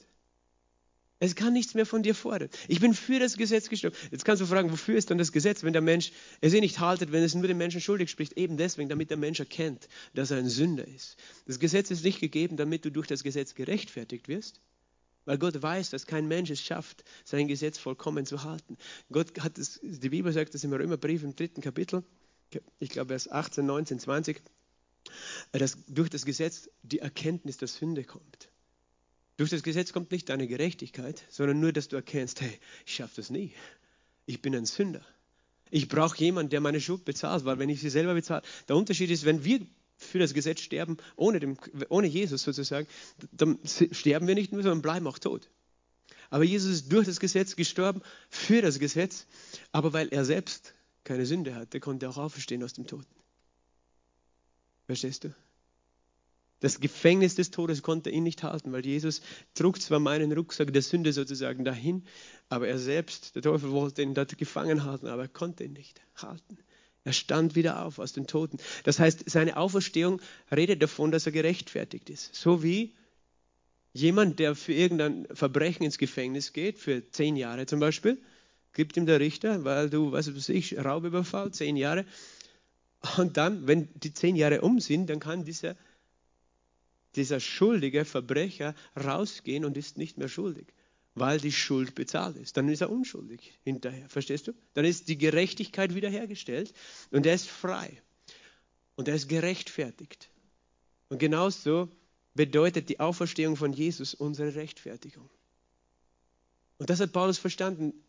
[1.23, 2.49] Es kann nichts mehr von dir fordern.
[2.67, 3.95] Ich bin für das Gesetz gestorben.
[4.11, 6.79] Jetzt kannst du fragen, wofür ist dann das Gesetz, wenn der Mensch es eh nicht
[6.79, 8.33] haltet, wenn es nur den Menschen schuldig spricht?
[8.33, 11.15] Eben deswegen, damit der Mensch erkennt, dass er ein Sünder ist.
[11.45, 14.59] Das Gesetz ist nicht gegeben, damit du durch das Gesetz gerechtfertigt wirst,
[15.23, 18.77] weil Gott weiß, dass kein Mensch es schafft, sein Gesetz vollkommen zu halten.
[19.09, 22.03] Gott hat es, die Bibel sagt das im Römerbrief im dritten Kapitel,
[22.79, 24.41] ich glaube Vers 18, 19, 20
[25.51, 28.49] dass durch das Gesetz die Erkenntnis der Sünde kommt.
[29.37, 33.13] Durch das Gesetz kommt nicht deine Gerechtigkeit, sondern nur, dass du erkennst, hey, ich schaffe
[33.17, 33.53] das nie.
[34.25, 35.05] Ich bin ein Sünder.
[35.71, 39.09] Ich brauche jemanden, der meine Schuld bezahlt, weil wenn ich sie selber bezahle, der Unterschied
[39.09, 39.61] ist, wenn wir
[39.97, 41.57] für das Gesetz sterben, ohne, dem,
[41.89, 42.87] ohne Jesus sozusagen,
[43.31, 45.49] dann sterben wir nicht nur, sondern bleiben auch tot.
[46.29, 49.25] Aber Jesus ist durch das Gesetz gestorben, für das Gesetz,
[49.71, 53.22] aber weil er selbst keine Sünde hatte, konnte er auch auferstehen aus dem Toten.
[54.85, 55.33] Verstehst du?
[56.59, 59.21] Das Gefängnis des Todes konnte ihn nicht halten, weil Jesus
[59.53, 62.05] trug zwar meinen Rucksack der Sünde sozusagen dahin,
[62.47, 65.99] aber er selbst, der Teufel wollte ihn dort gefangen halten, aber er konnte ihn nicht
[66.15, 66.57] halten.
[67.03, 68.59] Er stand wieder auf aus den Toten.
[68.85, 70.21] Das heißt, seine Auferstehung
[70.55, 72.33] redet davon, dass er gerechtfertigt ist.
[72.33, 72.95] So wie
[73.91, 78.21] jemand, der für irgendein Verbrechen ins Gefängnis geht, für zehn Jahre zum Beispiel,
[78.73, 82.05] gibt ihm der Richter, weil du, was weiß ich, Raubüberfall, zehn Jahre,
[83.17, 85.75] und dann, wenn die zehn Jahre um sind, dann kann dieser,
[87.15, 90.67] dieser schuldige Verbrecher rausgehen und ist nicht mehr schuldig,
[91.13, 92.57] weil die Schuld bezahlt ist.
[92.57, 94.07] Dann ist er unschuldig hinterher.
[94.09, 94.53] Verstehst du?
[94.73, 96.73] Dann ist die Gerechtigkeit wiederhergestellt
[97.11, 98.01] und er ist frei.
[98.95, 100.29] Und er ist gerechtfertigt.
[101.09, 101.89] Und genauso
[102.35, 105.29] bedeutet die Auferstehung von Jesus unsere Rechtfertigung.
[106.77, 108.02] Und das hat Paulus verstanden.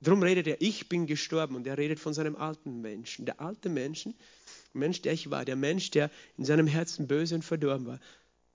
[0.00, 3.24] Darum redet er, ich bin gestorben und er redet von seinem alten Menschen.
[3.24, 4.14] Der alte Menschen,
[4.72, 8.00] Mensch, der ich war, der Mensch, der in seinem Herzen böse und verdorben war,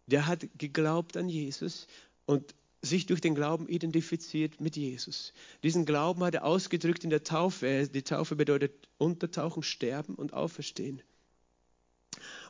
[0.06, 1.88] der hat geglaubt an Jesus
[2.26, 5.34] und sich durch den Glauben identifiziert mit Jesus.
[5.64, 7.88] Diesen Glauben hat er ausgedrückt in der Taufe.
[7.88, 11.02] Die Taufe bedeutet untertauchen, sterben und auferstehen.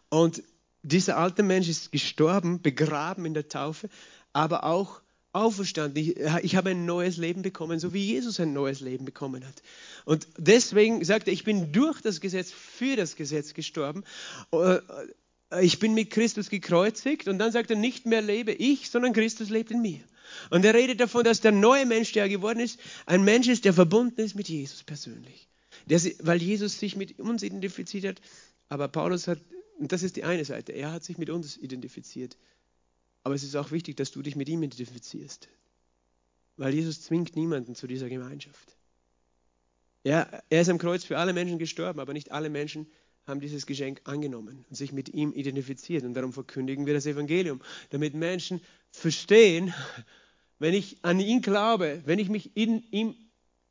[0.09, 0.43] Und
[0.83, 3.89] dieser alte Mensch ist gestorben, begraben in der Taufe,
[4.33, 5.01] aber auch
[5.33, 6.03] auferstanden.
[6.03, 9.61] Ich, ich, habe ein neues Leben bekommen, so wie Jesus ein neues Leben bekommen hat.
[10.05, 14.03] Und deswegen sagt er, ich bin durch das Gesetz, für das Gesetz gestorben.
[14.51, 14.79] Äh,
[15.61, 19.49] ich bin mit Christus gekreuzigt und dann sagt er, nicht mehr lebe ich, sondern Christus
[19.49, 19.99] lebt in mir.
[20.49, 23.73] Und er redet davon, dass der neue Mensch, der geworden ist, ein Mensch ist, der
[23.73, 25.49] verbunden ist mit Jesus persönlich.
[25.87, 28.21] Der, weil Jesus sich mit uns identifiziert hat.
[28.69, 29.39] Aber Paulus hat,
[29.77, 32.37] und das ist die eine Seite, er hat sich mit uns identifiziert.
[33.23, 35.47] Aber es ist auch wichtig, dass du dich mit ihm identifizierst.
[36.57, 38.75] Weil Jesus zwingt niemanden zu dieser Gemeinschaft.
[40.03, 42.87] Ja, er ist am Kreuz für alle Menschen gestorben, aber nicht alle Menschen
[43.25, 46.03] haben dieses Geschenk angenommen und sich mit ihm identifiziert.
[46.03, 49.73] Und darum verkündigen wir das Evangelium, damit Menschen verstehen,
[50.59, 53.15] wenn ich an ihn glaube, wenn ich mich in ihm,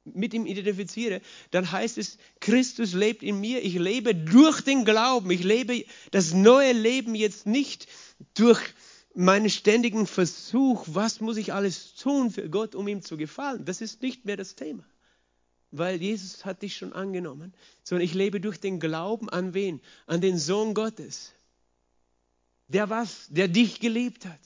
[0.05, 5.31] mit ihm identifiziere, dann heißt es, Christus lebt in mir, ich lebe durch den Glauben,
[5.31, 7.87] ich lebe das neue Leben jetzt nicht
[8.35, 8.61] durch
[9.15, 13.81] meinen ständigen Versuch, was muss ich alles tun für Gott, um ihm zu gefallen, das
[13.81, 14.85] ist nicht mehr das Thema.
[15.73, 19.81] Weil Jesus hat dich schon angenommen, sondern ich lebe durch den Glauben an wen?
[20.07, 21.33] An den Sohn Gottes.
[22.69, 23.27] Der was?
[23.31, 24.41] Der dich geliebt hat,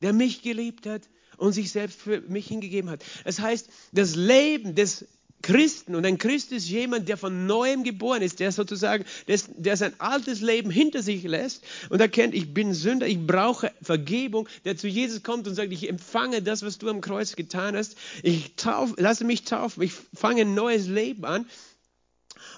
[0.00, 3.04] der mich geliebt hat und sich selbst für mich hingegeben hat.
[3.24, 5.06] Das heißt, das Leben des
[5.42, 5.94] Christen.
[5.94, 10.40] Und ein Christ ist jemand, der von neuem geboren ist, der sozusagen, der sein altes
[10.40, 15.22] Leben hinter sich lässt und erkennt, ich bin Sünder, ich brauche Vergebung, der zu Jesus
[15.22, 19.24] kommt und sagt, ich empfange das, was du am Kreuz getan hast, ich tauf, lasse
[19.24, 21.46] mich taufen, ich fange ein neues Leben an.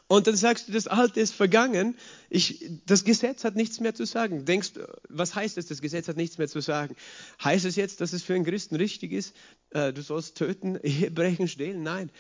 [0.07, 1.97] Und dann sagst du, das Alte ist vergangen.
[2.29, 4.45] Ich, das Gesetz hat nichts mehr zu sagen.
[4.45, 4.73] Denkst,
[5.09, 5.67] was heißt das?
[5.67, 6.97] Das Gesetz hat nichts mehr zu sagen.
[7.43, 9.35] Heißt es jetzt, dass es für einen Christen richtig ist,
[9.71, 11.83] äh, du sollst töten, Ehe brechen, stehlen?
[11.83, 12.11] Nein.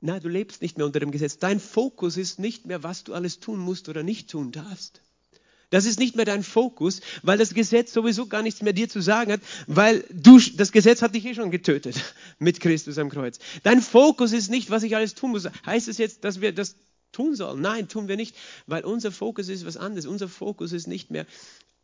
[0.00, 1.38] Na, du lebst nicht mehr unter dem Gesetz.
[1.38, 5.00] Dein Fokus ist nicht mehr, was du alles tun musst oder nicht tun darfst.
[5.70, 9.00] Das ist nicht mehr dein Fokus, weil das Gesetz sowieso gar nichts mehr dir zu
[9.00, 11.96] sagen hat, weil du, das Gesetz hat dich eh schon getötet
[12.38, 13.38] mit Christus am Kreuz.
[13.64, 15.48] Dein Fokus ist nicht, was ich alles tun muss.
[15.64, 16.76] Heißt es jetzt, dass wir das
[17.10, 17.60] tun sollen?
[17.60, 20.06] Nein, tun wir nicht, weil unser Fokus ist was anderes.
[20.06, 21.26] Unser Fokus ist nicht mehr,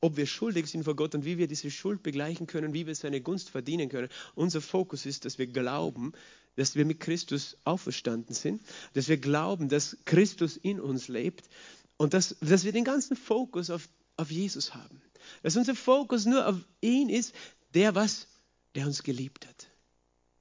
[0.01, 2.95] ob wir schuldig sind vor Gott und wie wir diese Schuld begleichen können, wie wir
[2.95, 4.09] seine Gunst verdienen können.
[4.35, 6.13] Unser Fokus ist, dass wir glauben,
[6.57, 8.63] dass wir mit Christus auferstanden sind,
[8.95, 11.49] dass wir glauben, dass Christus in uns lebt
[11.97, 15.01] und dass, dass wir den ganzen Fokus auf, auf Jesus haben.
[15.43, 17.35] Dass unser Fokus nur auf ihn ist,
[17.75, 18.27] der was,
[18.75, 19.69] der uns geliebt hat.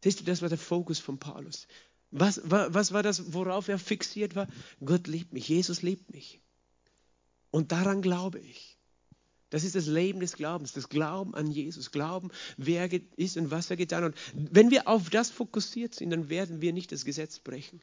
[0.04, 1.67] Siehst du, das war der Fokus von Paulus.
[2.10, 4.47] Was, was war das, worauf er fixiert war?
[4.84, 6.41] Gott liebt mich, Jesus liebt mich.
[7.52, 8.78] Und daran glaube ich.
[9.52, 13.52] Das ist das Leben des Glaubens, das Glauben an Jesus, Glauben, wer er ist und
[13.52, 14.16] was er getan hat.
[14.34, 17.82] Wenn wir auf das fokussiert sind, dann werden wir nicht das Gesetz brechen.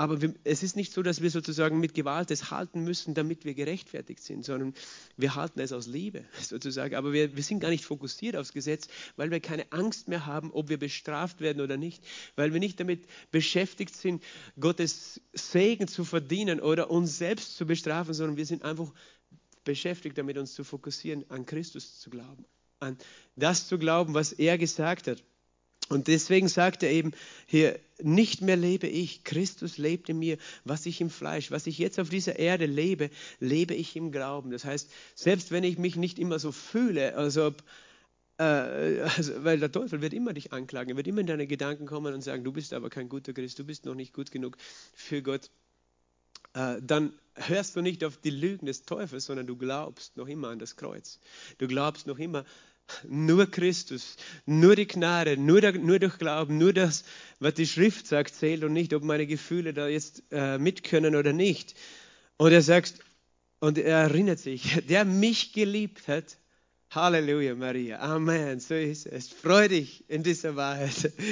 [0.00, 3.52] Aber es ist nicht so, dass wir sozusagen mit Gewalt es halten müssen, damit wir
[3.52, 4.72] gerechtfertigt sind, sondern
[5.18, 6.94] wir halten es aus Liebe sozusagen.
[6.94, 10.52] Aber wir, wir sind gar nicht fokussiert aufs Gesetz, weil wir keine Angst mehr haben,
[10.52, 12.02] ob wir bestraft werden oder nicht.
[12.34, 14.22] Weil wir nicht damit beschäftigt sind,
[14.58, 18.94] Gottes Segen zu verdienen oder uns selbst zu bestrafen, sondern wir sind einfach
[19.64, 22.44] beschäftigt damit, uns zu fokussieren, an Christus zu glauben,
[22.78, 22.96] an
[23.36, 25.22] das zu glauben, was er gesagt hat.
[25.90, 27.12] Und deswegen sagt er eben
[27.46, 31.78] hier, nicht mehr lebe ich, Christus lebt in mir, was ich im Fleisch, was ich
[31.78, 34.52] jetzt auf dieser Erde lebe, lebe ich im Glauben.
[34.52, 37.64] Das heißt, selbst wenn ich mich nicht immer so fühle, als ob,
[38.38, 41.86] äh, also, weil der Teufel wird immer dich anklagen, er wird immer in deine Gedanken
[41.86, 44.58] kommen und sagen, du bist aber kein guter Christ, du bist noch nicht gut genug
[44.94, 45.50] für Gott,
[46.52, 50.58] dann hörst du nicht auf die Lügen des Teufels, sondern du glaubst noch immer an
[50.58, 51.20] das Kreuz.
[51.58, 52.44] Du glaubst noch immer
[53.08, 57.04] nur Christus, nur die Gnade, nur, der, nur durch Glauben, nur das,
[57.38, 61.14] was die Schrift sagt, zählt und nicht, ob meine Gefühle da jetzt äh, mit können
[61.14, 61.74] oder nicht.
[62.36, 62.94] Und er sagt,
[63.60, 66.36] und er erinnert sich, der mich geliebt hat,
[66.90, 68.00] Halleluja, Maria.
[68.00, 68.58] Amen.
[68.58, 69.28] So ist es.
[69.28, 71.12] Freu dich in dieser Wahrheit.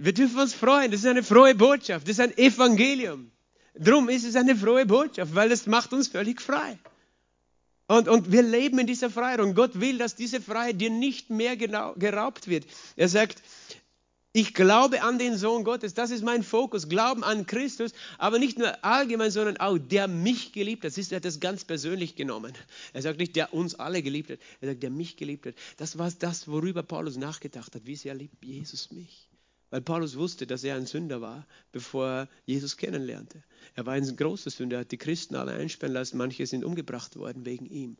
[0.00, 0.90] Wir dürfen uns freuen.
[0.90, 2.06] Das ist eine frohe Botschaft.
[2.06, 3.32] Das ist ein Evangelium.
[3.74, 6.78] Drum ist es eine frohe Botschaft, weil es macht uns völlig frei.
[7.88, 11.30] Und, und wir leben in dieser Freiheit und Gott will, dass diese Freiheit dir nicht
[11.30, 12.66] mehr genau, geraubt wird.
[12.96, 13.42] Er sagt,
[14.32, 18.58] ich glaube an den Sohn Gottes, das ist mein Fokus, Glauben an Christus, aber nicht
[18.58, 20.92] nur allgemein, sondern auch der mich geliebt hat.
[20.92, 22.52] Siehst du, er hat das ganz persönlich genommen.
[22.92, 25.54] Er sagt nicht, der uns alle geliebt hat, er sagt, der mich geliebt hat.
[25.78, 27.86] Das war das, worüber Paulus nachgedacht hat.
[27.86, 29.27] Wie sehr liebt Jesus mich?
[29.70, 33.42] Weil Paulus wusste, dass er ein Sünder war, bevor er Jesus kennenlernte.
[33.74, 37.16] Er war ein großer Sünder, er hat die Christen alle einsperren lassen, manche sind umgebracht
[37.16, 37.96] worden wegen ihm.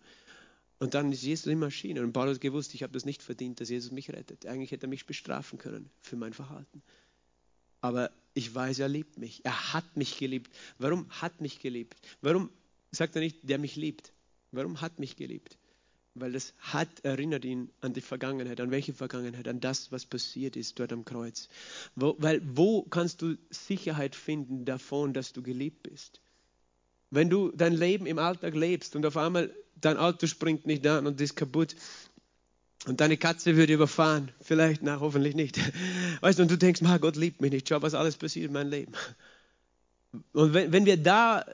[0.78, 3.68] Und dann ist Jesus immer erschienen und Paulus gewusst, ich habe das nicht verdient, dass
[3.68, 4.46] Jesus mich rettet.
[4.46, 6.82] Eigentlich hätte er mich bestrafen können für mein Verhalten.
[7.80, 9.44] Aber ich weiß, er liebt mich.
[9.44, 10.54] Er hat mich geliebt.
[10.78, 11.96] Warum hat mich geliebt?
[12.22, 12.50] Warum
[12.92, 14.12] sagt er nicht, der mich liebt?
[14.52, 15.58] Warum hat mich geliebt?
[16.20, 18.60] Weil das hat erinnert ihn an die Vergangenheit.
[18.60, 19.48] An welche Vergangenheit?
[19.48, 21.48] An das, was passiert ist dort am Kreuz.
[21.94, 26.20] Wo, weil wo kannst du Sicherheit finden davon, dass du geliebt bist?
[27.10, 31.06] Wenn du dein Leben im Alltag lebst und auf einmal dein Auto springt nicht an
[31.06, 31.74] und ist kaputt
[32.86, 35.58] und deine Katze würde überfahren, vielleicht, na, hoffentlich nicht.
[36.20, 38.70] Weißt du, und du denkst, Gott liebt mich nicht, schau, was alles passiert in meinem
[38.70, 38.92] Leben.
[40.32, 41.44] Und wenn, wenn wir da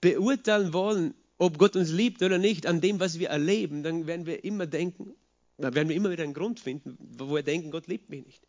[0.00, 4.26] beurteilen wollen, ob Gott uns liebt oder nicht, an dem, was wir erleben, dann werden
[4.26, 5.14] wir immer denken,
[5.56, 8.42] dann werden wir immer wieder einen Grund finden, wo wir denken, Gott liebt mich nicht.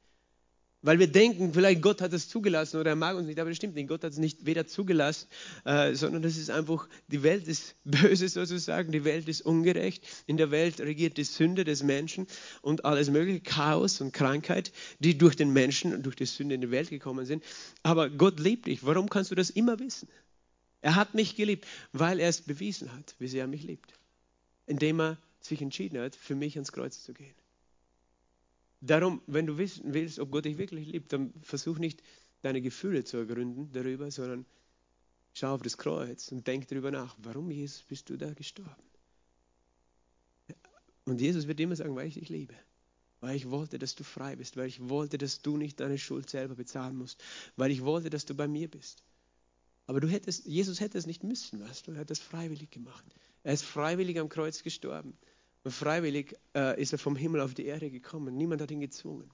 [0.82, 3.58] Weil wir denken, vielleicht Gott hat es zugelassen oder er mag uns nicht, aber das
[3.58, 3.88] stimmt nicht.
[3.88, 5.28] Gott hat es nicht weder zugelassen,
[5.64, 10.04] äh, sondern das ist einfach, die Welt ist böse sozusagen, die Welt ist ungerecht.
[10.26, 12.28] In der Welt regiert die Sünde des Menschen
[12.62, 16.62] und alles mögliche, Chaos und Krankheit, die durch den Menschen und durch die Sünde in
[16.62, 17.42] die Welt gekommen sind.
[17.84, 18.84] Aber Gott liebt dich.
[18.84, 20.10] Warum kannst du das immer wissen?
[20.82, 23.94] Er hat mich geliebt, weil er es bewiesen hat, wie sehr er mich liebt.
[24.66, 27.36] Indem er sich entschieden hat, für mich ans Kreuz zu gehen.
[28.82, 32.02] Darum, wenn du wissen willst, ob Gott dich wirklich liebt, dann versuch nicht
[32.42, 34.46] deine Gefühle zu ergründen darüber, sondern
[35.34, 38.72] schau auf das Kreuz und denk darüber nach, warum Jesus bist du da gestorben?
[41.06, 42.56] Und Jesus wird immer sagen, weil ich dich liebe.
[43.20, 46.30] Weil ich wollte, dass du frei bist, weil ich wollte, dass du nicht deine Schuld
[46.30, 47.24] selber bezahlen musst,
[47.56, 49.04] weil ich wollte, dass du bei mir bist.
[49.92, 53.04] Aber du hättest, Jesus hätte es nicht müssen, weißt du, er hat es freiwillig gemacht.
[53.44, 55.18] Er ist freiwillig am Kreuz gestorben.
[55.66, 58.38] Und freiwillig äh, ist er vom Himmel auf die Erde gekommen.
[58.38, 59.30] Niemand hat ihn gezwungen.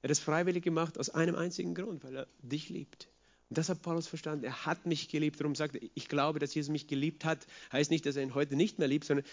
[0.00, 3.08] Er hat es freiwillig gemacht aus einem einzigen Grund, weil er dich liebt.
[3.48, 4.44] Und das hat Paulus verstanden.
[4.44, 5.40] Er hat mich geliebt.
[5.40, 7.44] Darum sagt er, ich glaube, dass Jesus mich geliebt hat.
[7.72, 9.26] Heißt nicht, dass er ihn heute nicht mehr liebt, sondern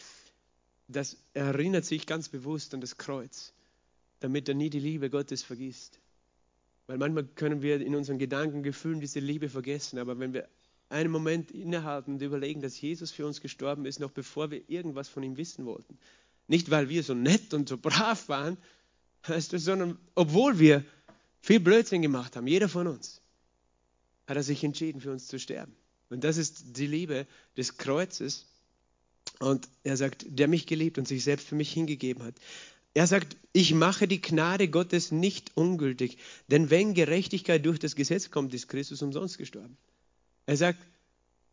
[0.87, 3.53] dass er erinnert sich ganz bewusst an das Kreuz,
[4.19, 5.99] damit er nie die Liebe Gottes vergisst.
[6.87, 10.47] Weil manchmal können wir in unseren Gedanken, Gefühlen diese Liebe vergessen, aber wenn wir
[10.89, 15.09] einen Moment innehalten und überlegen, dass Jesus für uns gestorben ist, noch bevor wir irgendwas
[15.09, 15.97] von ihm wissen wollten.
[16.47, 18.57] Nicht, weil wir so nett und so brav waren,
[19.23, 20.85] sondern obwohl wir
[21.41, 23.21] viel Blödsinn gemacht haben, jeder von uns,
[24.27, 25.75] hat er sich entschieden, für uns zu sterben.
[26.09, 27.25] Und das ist die Liebe
[27.57, 28.45] des Kreuzes.
[29.39, 32.35] Und er sagt, der mich geliebt und sich selbst für mich hingegeben hat.
[32.95, 36.17] Er sagt, ich mache die Gnade Gottes nicht ungültig,
[36.47, 39.77] denn wenn Gerechtigkeit durch das Gesetz kommt, ist Christus umsonst gestorben.
[40.45, 40.79] Er sagt,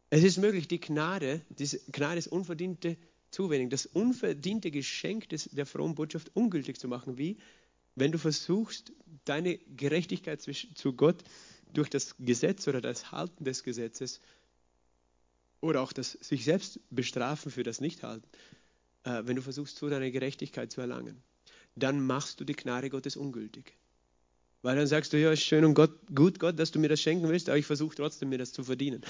[0.09, 2.97] es ist möglich, die Gnade, diese Gnade ist unverdiente
[3.33, 7.19] Zuwendung, das unverdiente Geschenk des, der frohen Botschaft ungültig zu machen.
[7.19, 7.39] Wie?
[7.97, 8.93] Wenn du versuchst,
[9.25, 11.25] deine Gerechtigkeit zu Gott
[11.73, 14.21] durch das Gesetz oder das Halten des Gesetzes
[15.61, 18.29] oder auch das sich selbst bestrafen für das Nichthalten,
[19.03, 21.21] äh, wenn du versuchst, so deine Gerechtigkeit zu erlangen
[21.75, 23.75] dann machst du die Gnade Gottes ungültig.
[24.63, 27.29] Weil dann sagst du, ja, schön und Gott, gut, Gott, dass du mir das schenken
[27.29, 29.03] willst, aber ich versuche trotzdem, mir das zu verdienen.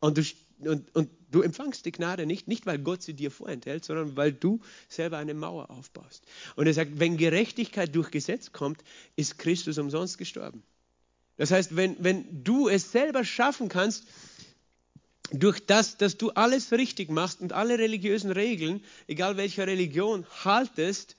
[0.00, 0.22] Und du,
[0.70, 4.32] und, und du empfangst die Gnade nicht, nicht weil Gott sie dir vorenthält, sondern weil
[4.32, 6.24] du selber eine Mauer aufbaust.
[6.56, 8.82] Und er sagt, wenn Gerechtigkeit durch Gesetz kommt,
[9.16, 10.62] ist Christus umsonst gestorben.
[11.36, 14.04] Das heißt, wenn, wenn du es selber schaffen kannst,
[15.32, 21.16] durch das, dass du alles richtig machst und alle religiösen Regeln, egal welcher Religion, haltest,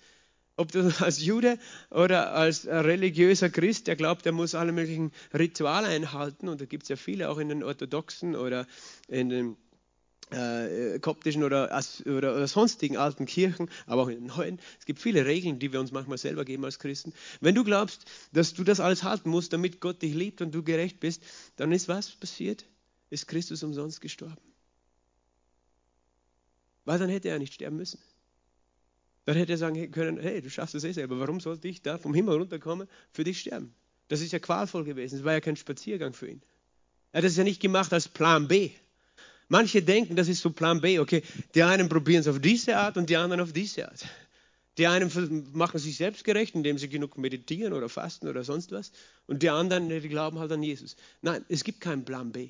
[0.58, 5.88] ob du als Jude oder als religiöser Christ, der glaubt, er muss alle möglichen Rituale
[5.88, 8.68] einhalten, und da gibt es ja viele auch in den orthodoxen oder
[9.08, 9.58] in den
[10.32, 11.70] äh, koptischen oder,
[12.06, 14.60] oder, oder, sonstigen alten Kirchen, aber auch in den neuen.
[14.80, 17.14] Es gibt viele Regeln, die wir uns manchmal selber geben als Christen.
[17.42, 20.64] Wenn du glaubst, dass du das alles halten musst, damit Gott dich liebt und du
[20.64, 21.22] gerecht bist,
[21.58, 22.66] dann ist was passiert?
[23.12, 24.42] Ist Christus umsonst gestorben?
[26.86, 28.00] Weil dann hätte er nicht sterben müssen.
[29.26, 31.98] Dann hätte er sagen können, hey, du schaffst es eh selber, warum sollte ich da
[31.98, 33.74] vom Himmel runterkommen, für dich sterben?
[34.08, 36.42] Das ist ja qualvoll gewesen, es war ja kein Spaziergang für ihn.
[37.12, 38.70] Er hat es ja nicht gemacht als Plan B.
[39.48, 41.24] Manche denken, das ist so Plan B, okay,
[41.54, 44.06] die einen probieren es auf diese Art und die anderen auf diese Art.
[44.78, 45.10] Die einen
[45.54, 48.92] machen sich selbst gerecht, indem sie genug meditieren oder fasten oder sonst was.
[49.26, 50.98] Und die anderen, die glauben halt an Jesus.
[51.22, 52.50] Nein, es gibt keinen Plan B.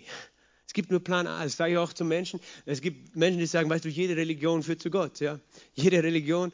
[0.76, 1.42] Es gibt nur Plan A.
[1.42, 2.42] Das sage ich auch zu Menschen.
[2.66, 5.22] Es gibt Menschen, die sagen, weißt du, jede Religion führt zu Gott.
[5.22, 5.40] Ja?
[5.74, 6.52] Jede Religion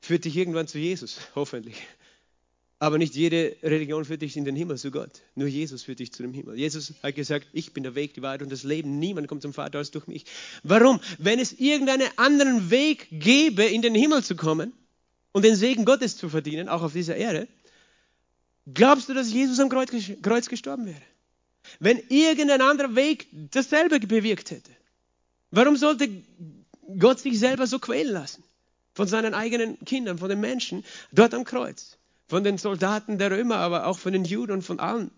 [0.00, 1.74] führt dich irgendwann zu Jesus, hoffentlich.
[2.78, 5.22] Aber nicht jede Religion führt dich in den Himmel zu Gott.
[5.34, 6.56] Nur Jesus führt dich zu dem Himmel.
[6.56, 9.00] Jesus hat gesagt, ich bin der Weg, die Wahrheit und das Leben.
[9.00, 10.24] Niemand kommt zum Vater als durch mich.
[10.62, 11.00] Warum?
[11.18, 14.72] Wenn es irgendeinen anderen Weg gäbe, in den Himmel zu kommen
[15.32, 17.48] und den Segen Gottes zu verdienen, auch auf dieser Erde,
[18.72, 21.02] glaubst du, dass Jesus am Kreuz gestorben wäre?
[21.80, 24.70] Wenn irgendein anderer Weg dasselbe bewirkt hätte?
[25.50, 26.08] Warum sollte
[26.98, 28.42] Gott sich selber so quälen lassen?
[28.94, 31.98] Von seinen eigenen Kindern, von den Menschen dort am Kreuz,
[32.28, 35.10] von den Soldaten der Römer, aber auch von den Juden und von allen,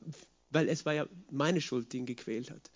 [0.50, 2.70] weil es war ja meine Schuld, die ihn gequält hat.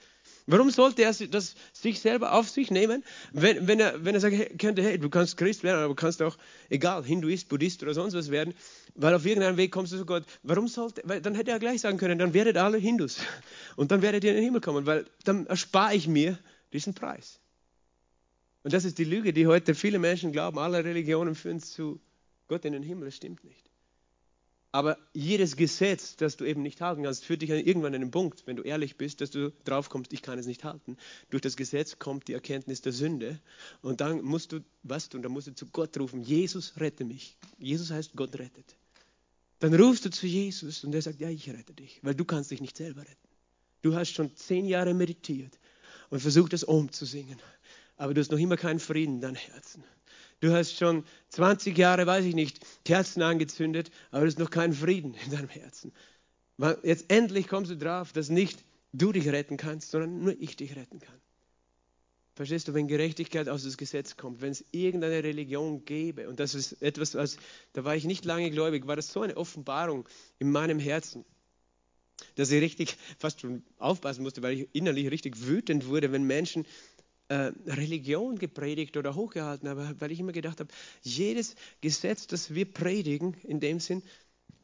[0.51, 4.59] Warum sollte er das sich selber auf sich nehmen, wenn, wenn, er, wenn er sagen
[4.59, 6.37] könnte, hey, du kannst Christ werden, aber du kannst auch,
[6.69, 8.53] egal, Hinduist, Buddhist oder sonst was werden,
[8.97, 10.25] weil auf irgendeinem Weg kommst du zu Gott.
[10.43, 13.19] Warum sollte, weil dann hätte er gleich sagen können, dann werdet alle Hindus
[13.77, 16.37] und dann werdet ihr in den Himmel kommen, weil dann erspare ich mir
[16.73, 17.39] diesen Preis.
[18.65, 22.01] Und das ist die Lüge, die heute viele Menschen glauben, alle Religionen führen zu
[22.49, 23.70] Gott in den Himmel, das stimmt nicht.
[24.73, 28.47] Aber jedes Gesetz, das du eben nicht halten kannst, führt dich irgendwann an den Punkt,
[28.47, 30.97] wenn du ehrlich bist, dass du drauf kommst, ich kann es nicht halten.
[31.31, 33.41] Durch das Gesetz kommt die Erkenntnis der Sünde
[33.83, 35.23] und dann musst du was tun?
[35.23, 37.37] Dann musst du zu Gott rufen, Jesus rette mich.
[37.59, 38.77] Jesus heißt, Gott rettet.
[39.59, 42.53] Dann rufst du zu Jesus und er sagt, ja, ich rette dich, weil du kannst
[42.53, 43.29] dich nicht selber retten.
[43.83, 45.59] Du hast schon zehn Jahre meditiert
[46.11, 47.39] und versucht, das umzusingen,
[47.97, 49.83] aber du hast noch immer keinen Frieden in deinem Herzen.
[50.41, 54.73] Du hast schon 20 Jahre, weiß ich nicht, Kerzen angezündet, aber es ist noch kein
[54.73, 55.93] Frieden in deinem Herzen.
[56.83, 60.77] Jetzt endlich kommst du drauf, dass nicht du dich retten kannst, sondern nur ich dich
[60.77, 61.21] retten kann.
[62.35, 66.55] Verstehst du, wenn Gerechtigkeit aus dem Gesetz kommt, wenn es irgendeine Religion gäbe, und das
[66.55, 67.37] ist etwas, als,
[67.75, 71.25] da war ich nicht lange gläubig, war das so eine Offenbarung in meinem Herzen,
[72.37, 76.67] dass ich richtig fast schon aufpassen musste, weil ich innerlich richtig wütend wurde, wenn Menschen
[77.31, 80.73] äh, Religion gepredigt oder hochgehalten habe, weil ich immer gedacht habe,
[81.03, 84.03] jedes Gesetz, das wir predigen, in dem Sinn,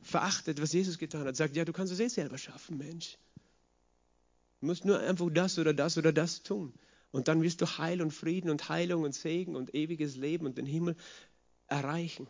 [0.03, 1.37] verachtet, was Jesus getan hat.
[1.37, 3.19] Sagt, ja, du kannst es eh selber schaffen, Mensch.
[4.61, 6.75] Du musst nur einfach das oder das oder das tun.
[7.13, 10.59] Und dann wirst du Heil und Frieden und Heilung und Segen und ewiges Leben und
[10.59, 10.97] den Himmel
[11.69, 12.27] erreichen.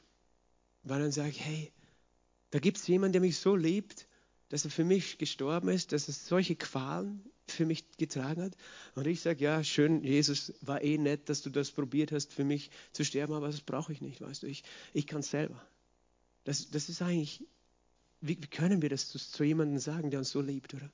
[0.82, 1.72] Weil dann sage ich, hey,
[2.50, 4.06] da gibt es jemanden, der mich so liebt,
[4.50, 8.56] dass er für mich gestorben ist, dass er solche Qualen für mich getragen hat.
[8.94, 12.44] Und ich sage, ja, schön, Jesus, war eh nett, dass du das probiert hast, für
[12.44, 15.60] mich zu sterben, aber das brauche ich nicht, weißt du, ich, ich kann es selber.
[16.44, 17.44] Das, das ist eigentlich,
[18.20, 20.90] wie, wie, können wir das zu, zu jemandem sagen, der uns so liebt, oder?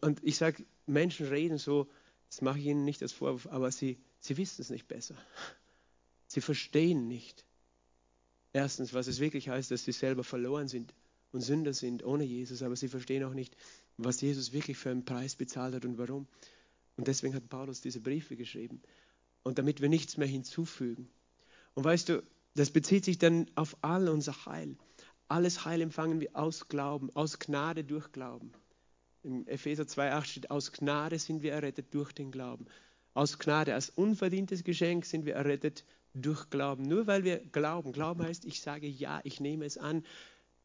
[0.00, 1.88] Und ich sage, Menschen reden so,
[2.28, 5.16] das mache ich ihnen nicht als Vorwurf, aber sie, sie wissen es nicht besser.
[6.26, 7.44] Sie verstehen nicht.
[8.52, 10.94] Erstens, was es wirklich heißt, dass sie selber verloren sind
[11.32, 13.56] und Sünder sind ohne Jesus, aber sie verstehen auch nicht,
[14.04, 16.26] was Jesus wirklich für einen Preis bezahlt hat und warum.
[16.96, 18.82] Und deswegen hat Paulus diese Briefe geschrieben.
[19.42, 21.08] Und damit wir nichts mehr hinzufügen.
[21.74, 22.22] Und weißt du,
[22.54, 24.76] das bezieht sich dann auf all unser Heil.
[25.28, 28.52] Alles Heil empfangen wir aus Glauben, aus Gnade durch Glauben.
[29.22, 32.66] Im Epheser 2,8 steht, aus Gnade sind wir errettet durch den Glauben.
[33.14, 35.84] Aus Gnade, als unverdientes Geschenk sind wir errettet
[36.14, 36.84] durch Glauben.
[36.84, 37.92] Nur weil wir glauben.
[37.92, 40.04] Glauben heißt, ich sage ja, ich nehme es an.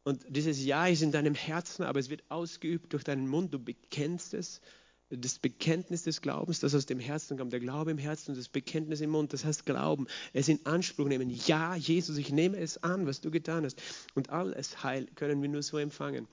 [0.06, 3.54] Und dieses Ja ist in deinem Herzen, aber es wird ausgeübt durch deinen Mund.
[3.54, 4.62] Du bekennst es.
[5.10, 8.50] Das Bekenntnis des Glaubens, das aus dem Herzen kommt, der Glaube im Herzen und das
[8.50, 11.30] Bekenntnis im Mund, das heißt Glauben, es in Anspruch nehmen.
[11.46, 13.82] Ja, Jesus, ich nehme es an, was du getan hast.
[14.16, 16.28] Und alles Heil können wir nur so empfangen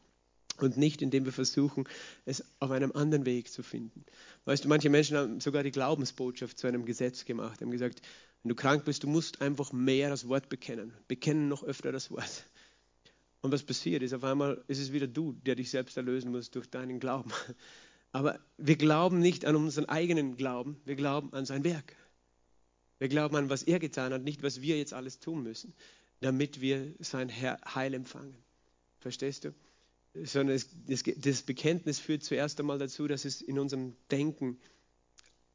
[0.58, 1.84] und nicht, indem wir versuchen,
[2.24, 4.04] es auf einem anderen Weg zu finden.
[4.44, 8.02] Weißt du, manche Menschen haben sogar die Glaubensbotschaft zu einem Gesetz gemacht, haben gesagt,
[8.42, 10.92] wenn du krank bist, du musst einfach mehr das Wort bekennen.
[11.08, 12.44] Bekennen noch öfter das Wort.
[13.42, 16.50] Und was passiert ist, auf einmal ist es wieder du, der dich selbst erlösen muss
[16.50, 17.30] durch deinen Glauben.
[18.12, 21.96] Aber wir glauben nicht an unseren eigenen Glauben, wir glauben an sein Werk.
[22.98, 25.74] Wir glauben an, was er getan hat, nicht was wir jetzt alles tun müssen,
[26.20, 28.36] damit wir sein Heil empfangen.
[29.00, 29.54] Verstehst du?
[30.14, 34.58] Sondern es, das, das Bekenntnis führt zuerst einmal dazu, dass es in unserem Denken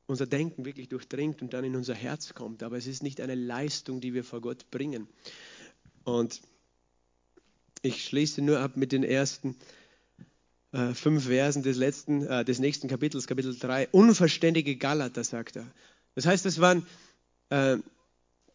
[0.07, 2.63] unser Denken wirklich durchdringt und dann in unser Herz kommt.
[2.63, 5.07] Aber es ist nicht eine Leistung, die wir vor Gott bringen.
[6.05, 6.41] Und
[7.87, 9.55] ich schließe nur ab mit den ersten
[10.71, 13.89] äh, fünf Versen des, letzten, äh, des nächsten Kapitels, Kapitel 3.
[13.91, 15.65] Unverständige Galater, sagt er.
[16.15, 16.85] Das heißt, es waren
[17.49, 17.77] äh,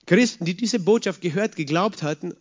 [0.06, 2.34] Christen, die diese Botschaft gehört, geglaubt hatten,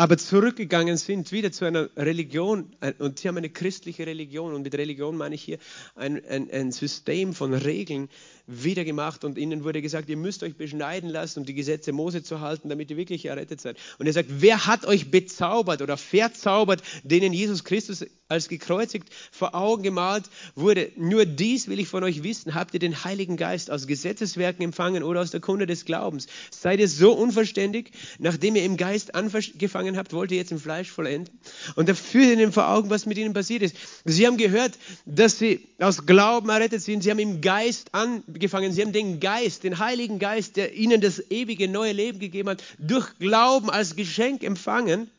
[0.00, 2.70] aber zurückgegangen sind, wieder zu einer Religion,
[3.00, 5.58] und sie haben eine christliche Religion, und mit Religion meine ich hier
[5.94, 8.08] ein, ein, ein System von Regeln
[8.46, 12.22] wieder gemacht, und ihnen wurde gesagt, ihr müsst euch beschneiden lassen, um die Gesetze Mose
[12.22, 13.76] zu halten, damit ihr wirklich errettet seid.
[13.98, 19.54] Und er sagt, wer hat euch bezaubert oder verzaubert, denen Jesus Christus als gekreuzigt vor
[19.54, 20.24] Augen gemalt
[20.54, 20.90] wurde?
[20.96, 25.02] Nur dies will ich von euch wissen, habt ihr den Heiligen Geist aus Gesetzeswerken empfangen
[25.02, 26.26] oder aus der Kunde des Glaubens?
[26.50, 30.90] Seid ihr so unverständig, nachdem ihr im Geist angefangen habt, wollt ihr jetzt im Fleisch
[30.90, 31.38] vollenden.
[31.74, 33.76] Und er führt ihnen vor Augen, was mit ihnen passiert ist.
[34.04, 34.72] Sie haben gehört,
[35.06, 37.02] dass sie aus Glauben errettet sind.
[37.02, 38.72] Sie haben im Geist angefangen.
[38.72, 42.62] Sie haben den Geist, den Heiligen Geist, der ihnen das ewige neue Leben gegeben hat,
[42.78, 45.10] durch Glauben als Geschenk empfangen.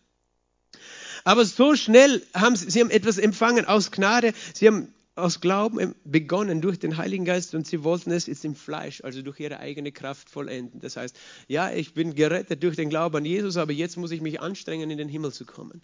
[1.23, 4.33] Aber so schnell haben sie, sie haben etwas empfangen aus Gnade.
[4.53, 8.55] Sie haben aus Glauben begonnen durch den Heiligen Geist und sie wollten es jetzt im
[8.55, 10.79] Fleisch, also durch ihre eigene Kraft vollenden.
[10.79, 11.17] Das heißt,
[11.47, 14.89] ja, ich bin gerettet durch den Glauben an Jesus, aber jetzt muss ich mich anstrengen,
[14.89, 15.81] in den Himmel zu kommen.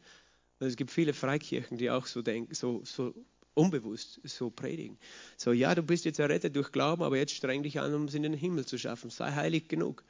[0.60, 3.14] Und es gibt viele Freikirchen, die auch so denken, so, so
[3.54, 4.98] unbewusst so predigen.
[5.36, 8.14] So, ja, du bist jetzt errettet durch Glauben, aber jetzt streng dich an, um es
[8.14, 9.10] in den Himmel zu schaffen.
[9.10, 10.04] Sei heilig genug.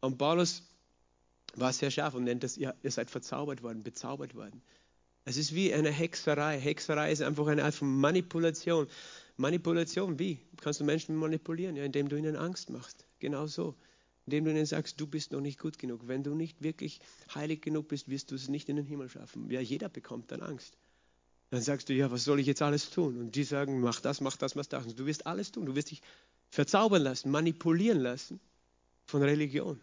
[0.00, 0.62] Und Paulus
[1.56, 4.62] war sehr scharf und nennt das, ja, ihr seid verzaubert worden, bezaubert worden.
[5.24, 6.60] Es ist wie eine Hexerei.
[6.60, 8.86] Hexerei ist einfach eine Art von Manipulation.
[9.36, 10.38] Manipulation, wie?
[10.60, 11.76] Kannst du Menschen manipulieren?
[11.76, 13.06] Ja, indem du ihnen Angst machst.
[13.20, 13.74] Genau so.
[14.26, 16.06] Indem du ihnen sagst, du bist noch nicht gut genug.
[16.06, 17.00] Wenn du nicht wirklich
[17.34, 19.50] heilig genug bist, wirst du es nicht in den Himmel schaffen.
[19.50, 20.76] Ja, jeder bekommt dann Angst.
[21.50, 23.18] Dann sagst du, ja, was soll ich jetzt alles tun?
[23.18, 24.86] Und die sagen, mach das, mach das, mach das.
[24.86, 25.66] Und du wirst alles tun.
[25.66, 26.02] Du wirst dich
[26.50, 28.40] verzaubern lassen, manipulieren lassen
[29.06, 29.80] von Religion,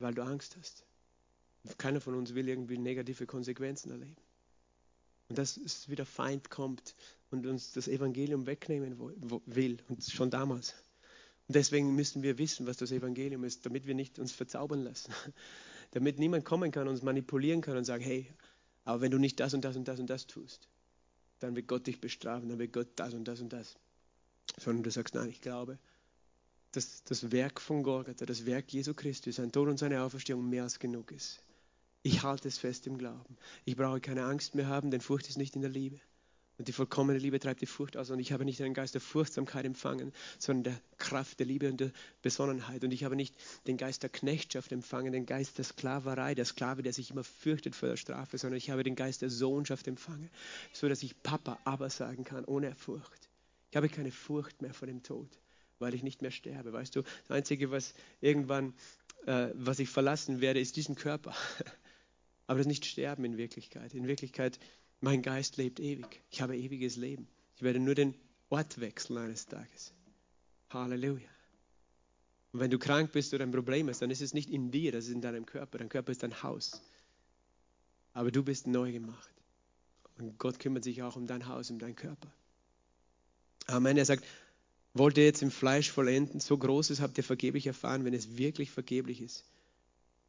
[0.00, 0.84] weil du Angst hast.
[1.78, 4.16] Keiner von uns will irgendwie negative Konsequenzen erleben.
[5.28, 6.96] Und dass es wieder Feind kommt
[7.30, 8.98] und uns das Evangelium wegnehmen
[9.46, 10.74] will, und schon damals.
[11.46, 15.12] Und deswegen müssen wir wissen, was das Evangelium ist, damit wir nicht uns verzaubern lassen.
[15.92, 18.32] damit niemand kommen kann, uns manipulieren kann und sagen, hey,
[18.84, 20.68] aber wenn du nicht das und das und das und das tust,
[21.40, 23.76] dann wird Gott dich bestrafen, dann wird Gott das und das und das.
[24.58, 25.78] Sondern du sagst, nein, ich glaube,
[26.72, 30.62] dass das Werk von Golgatha, das Werk Jesu Christi, sein Tod und seine Auferstehung mehr
[30.62, 31.42] als genug ist.
[32.02, 33.36] Ich halte es fest im Glauben.
[33.64, 36.00] Ich brauche keine Angst mehr haben, denn Furcht ist nicht in der Liebe.
[36.60, 38.10] Und die vollkommene Liebe treibt die Furcht aus.
[38.10, 41.80] Und ich habe nicht einen Geist der Furchtsamkeit empfangen, sondern der Kraft, der Liebe und
[41.80, 41.90] der
[42.20, 42.84] Besonnenheit.
[42.84, 43.34] Und ich habe nicht
[43.66, 47.74] den Geist der Knechtschaft empfangen, den Geist der Sklaverei, der Sklave, der sich immer fürchtet
[47.74, 50.28] vor der Strafe, sondern ich habe den Geist der Sohnschaft empfangen,
[50.74, 53.30] so dass ich Papa aber sagen kann, ohne Furcht.
[53.70, 55.30] Ich habe keine Furcht mehr vor dem Tod,
[55.80, 56.72] weil ich nicht mehr sterbe.
[56.72, 58.74] Weißt du, das Einzige, was irgendwann,
[59.26, 61.34] äh, was ich verlassen werde, ist diesen Körper.
[62.46, 63.94] Aber das nicht Sterben in Wirklichkeit.
[63.94, 64.58] In Wirklichkeit,
[65.00, 66.22] mein Geist lebt ewig.
[66.30, 67.28] Ich habe ewiges Leben.
[67.56, 68.14] Ich werde nur den
[68.48, 69.92] Ort wechseln eines Tages.
[70.70, 71.28] Halleluja.
[72.52, 74.92] Und wenn du krank bist oder ein Problem hast, dann ist es nicht in dir,
[74.92, 75.78] das ist in deinem Körper.
[75.78, 76.82] Dein Körper ist dein Haus.
[78.12, 79.30] Aber du bist neu gemacht.
[80.18, 82.30] Und Gott kümmert sich auch um dein Haus, um deinen Körper.
[83.66, 83.96] Amen.
[83.96, 84.24] Er sagt,
[84.94, 88.70] wollt ihr jetzt im Fleisch vollenden, so Großes habt ihr vergeblich erfahren, wenn es wirklich
[88.70, 89.44] vergeblich ist.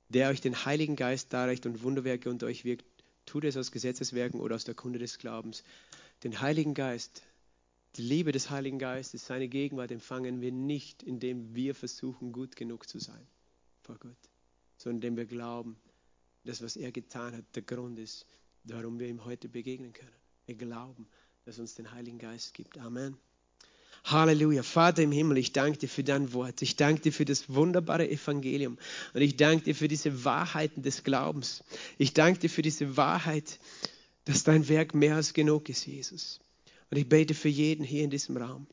[0.09, 2.85] Der euch den Heiligen Geist darreicht und Wunderwerke unter euch wirkt,
[3.25, 5.63] tut es aus Gesetzeswerken oder aus der Kunde des Glaubens.
[6.23, 7.23] Den Heiligen Geist,
[7.95, 12.87] die Liebe des Heiligen Geistes, seine Gegenwart empfangen wir nicht, indem wir versuchen, gut genug
[12.87, 13.25] zu sein
[13.81, 14.29] vor Gott,
[14.77, 15.77] sondern indem wir glauben,
[16.43, 18.25] dass was er getan hat, der Grund ist,
[18.63, 20.11] warum wir ihm heute begegnen können.
[20.45, 21.07] Wir glauben,
[21.45, 22.77] dass uns den Heiligen Geist gibt.
[22.77, 23.17] Amen.
[24.03, 24.63] Halleluja.
[24.63, 26.61] Vater im Himmel, ich danke dir für dein Wort.
[26.61, 28.77] Ich danke dir für das wunderbare Evangelium.
[29.13, 31.63] Und ich danke dir für diese Wahrheiten des Glaubens.
[31.97, 33.59] Ich danke dir für diese Wahrheit,
[34.25, 36.39] dass dein Werk mehr als genug ist, Jesus.
[36.89, 38.67] Und ich bete für jeden hier in diesem Raum,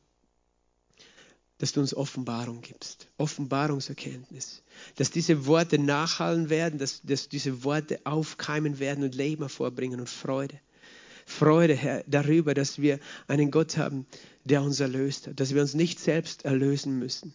[1.59, 4.63] dass du uns Offenbarung gibst, Offenbarungserkenntnis,
[4.97, 10.09] dass diese Worte nachhallen werden, dass, dass diese Worte aufkeimen werden und Leben hervorbringen und
[10.09, 10.59] Freude.
[11.29, 14.07] Freude, Herr, darüber, dass wir einen Gott haben,
[14.45, 17.35] der uns erlöst hat, dass wir uns nicht selbst erlösen müssen.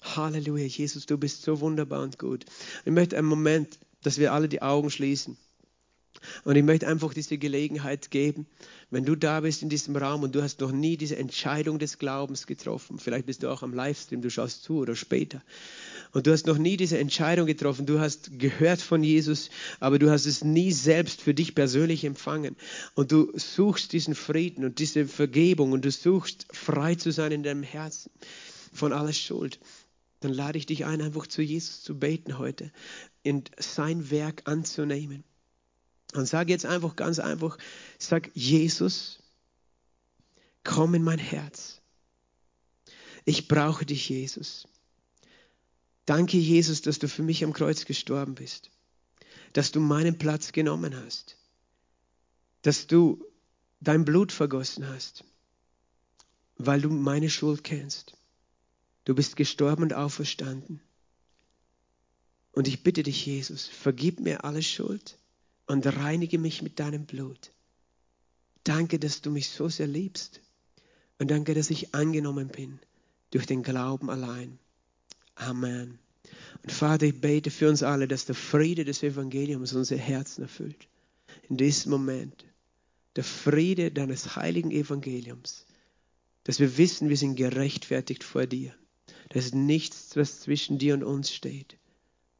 [0.00, 2.46] Halleluja, Jesus, du bist so wunderbar und gut.
[2.86, 5.36] Ich möchte einen Moment, dass wir alle die Augen schließen.
[6.44, 8.46] Und ich möchte einfach diese Gelegenheit geben,
[8.90, 11.98] wenn du da bist in diesem Raum und du hast noch nie diese Entscheidung des
[11.98, 15.42] Glaubens getroffen, vielleicht bist du auch am Livestream, du schaust zu oder später,
[16.14, 19.50] und du hast noch nie diese Entscheidung getroffen, du hast gehört von Jesus,
[19.80, 22.56] aber du hast es nie selbst für dich persönlich empfangen
[22.94, 27.42] und du suchst diesen Frieden und diese Vergebung und du suchst frei zu sein in
[27.42, 28.12] deinem Herzen
[28.72, 29.58] von aller Schuld,
[30.20, 32.70] dann lade ich dich ein, einfach zu Jesus zu beten heute
[33.26, 35.24] und sein Werk anzunehmen.
[36.14, 37.58] Und sag jetzt einfach ganz einfach,
[37.98, 39.18] sag Jesus,
[40.62, 41.80] komm in mein Herz.
[43.24, 44.68] Ich brauche dich, Jesus.
[46.06, 48.70] Danke, Jesus, dass du für mich am Kreuz gestorben bist,
[49.52, 51.38] dass du meinen Platz genommen hast,
[52.62, 53.24] dass du
[53.80, 55.24] dein Blut vergossen hast,
[56.56, 58.16] weil du meine Schuld kennst.
[59.04, 60.80] Du bist gestorben und auferstanden.
[62.52, 65.18] Und ich bitte dich, Jesus, vergib mir alle Schuld
[65.66, 67.52] und reinige mich mit deinem Blut.
[68.62, 70.40] Danke, dass du mich so sehr liebst.
[71.18, 72.78] Und danke, dass ich angenommen bin
[73.30, 74.58] durch den Glauben allein.
[75.34, 75.98] Amen.
[76.62, 80.88] Und Vater, ich bete für uns alle, dass der Friede des Evangeliums unsere Herzen erfüllt.
[81.48, 82.44] In diesem Moment.
[83.16, 85.66] Der Friede deines heiligen Evangeliums.
[86.44, 88.74] Dass wir wissen, wir sind gerechtfertigt vor dir.
[89.28, 91.76] Da ist nichts, was zwischen dir und uns steht.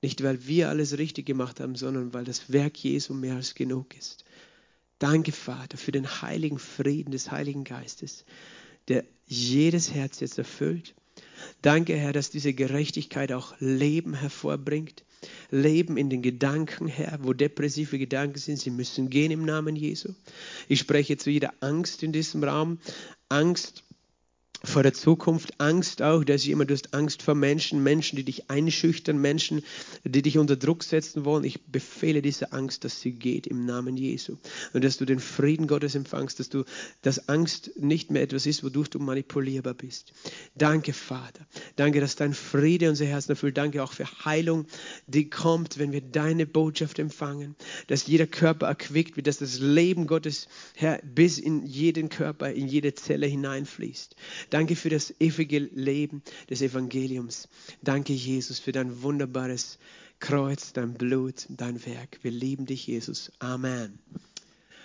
[0.02, 3.96] Nicht, weil wir alles richtig gemacht haben, sondern weil das Werk Jesu mehr als genug
[3.96, 4.24] ist.
[4.98, 8.24] Danke, Vater, für den heiligen Frieden des Heiligen Geistes,
[8.88, 10.94] der jedes Herz jetzt erfüllt.
[11.62, 15.04] Danke, Herr, dass diese Gerechtigkeit auch Leben hervorbringt.
[15.50, 20.12] Leben in den Gedanken, Herr, wo depressive Gedanken sind, sie müssen gehen im Namen Jesu.
[20.68, 22.78] Ich spreche zu jeder Angst in diesem Raum.
[23.28, 23.83] Angst
[24.64, 28.50] vor der Zukunft, Angst auch, dass jemand, du hast Angst vor Menschen, Menschen, die dich
[28.50, 29.62] einschüchtern, Menschen,
[30.04, 31.44] die dich unter Druck setzen wollen.
[31.44, 34.36] Ich befehle diese Angst, dass sie geht im Namen Jesu.
[34.72, 36.64] Und dass du den Frieden Gottes empfangst, dass du,
[37.02, 40.12] dass Angst nicht mehr etwas ist, wodurch du manipulierbar bist.
[40.54, 41.46] Danke, Vater.
[41.76, 43.58] Danke, dass dein Friede unser Herzen erfüllt.
[43.58, 44.66] Danke auch für Heilung,
[45.06, 47.54] die kommt, wenn wir deine Botschaft empfangen.
[47.88, 52.66] Dass jeder Körper erquickt wird, dass das Leben Gottes, Herr, bis in jeden Körper, in
[52.66, 54.16] jede Zelle hineinfließt.
[54.54, 57.48] Danke für das ewige Leben des Evangeliums.
[57.82, 59.80] Danke, Jesus, für dein wunderbares
[60.20, 62.20] Kreuz, dein Blut, dein Werk.
[62.22, 63.32] Wir lieben dich, Jesus.
[63.40, 63.98] Amen.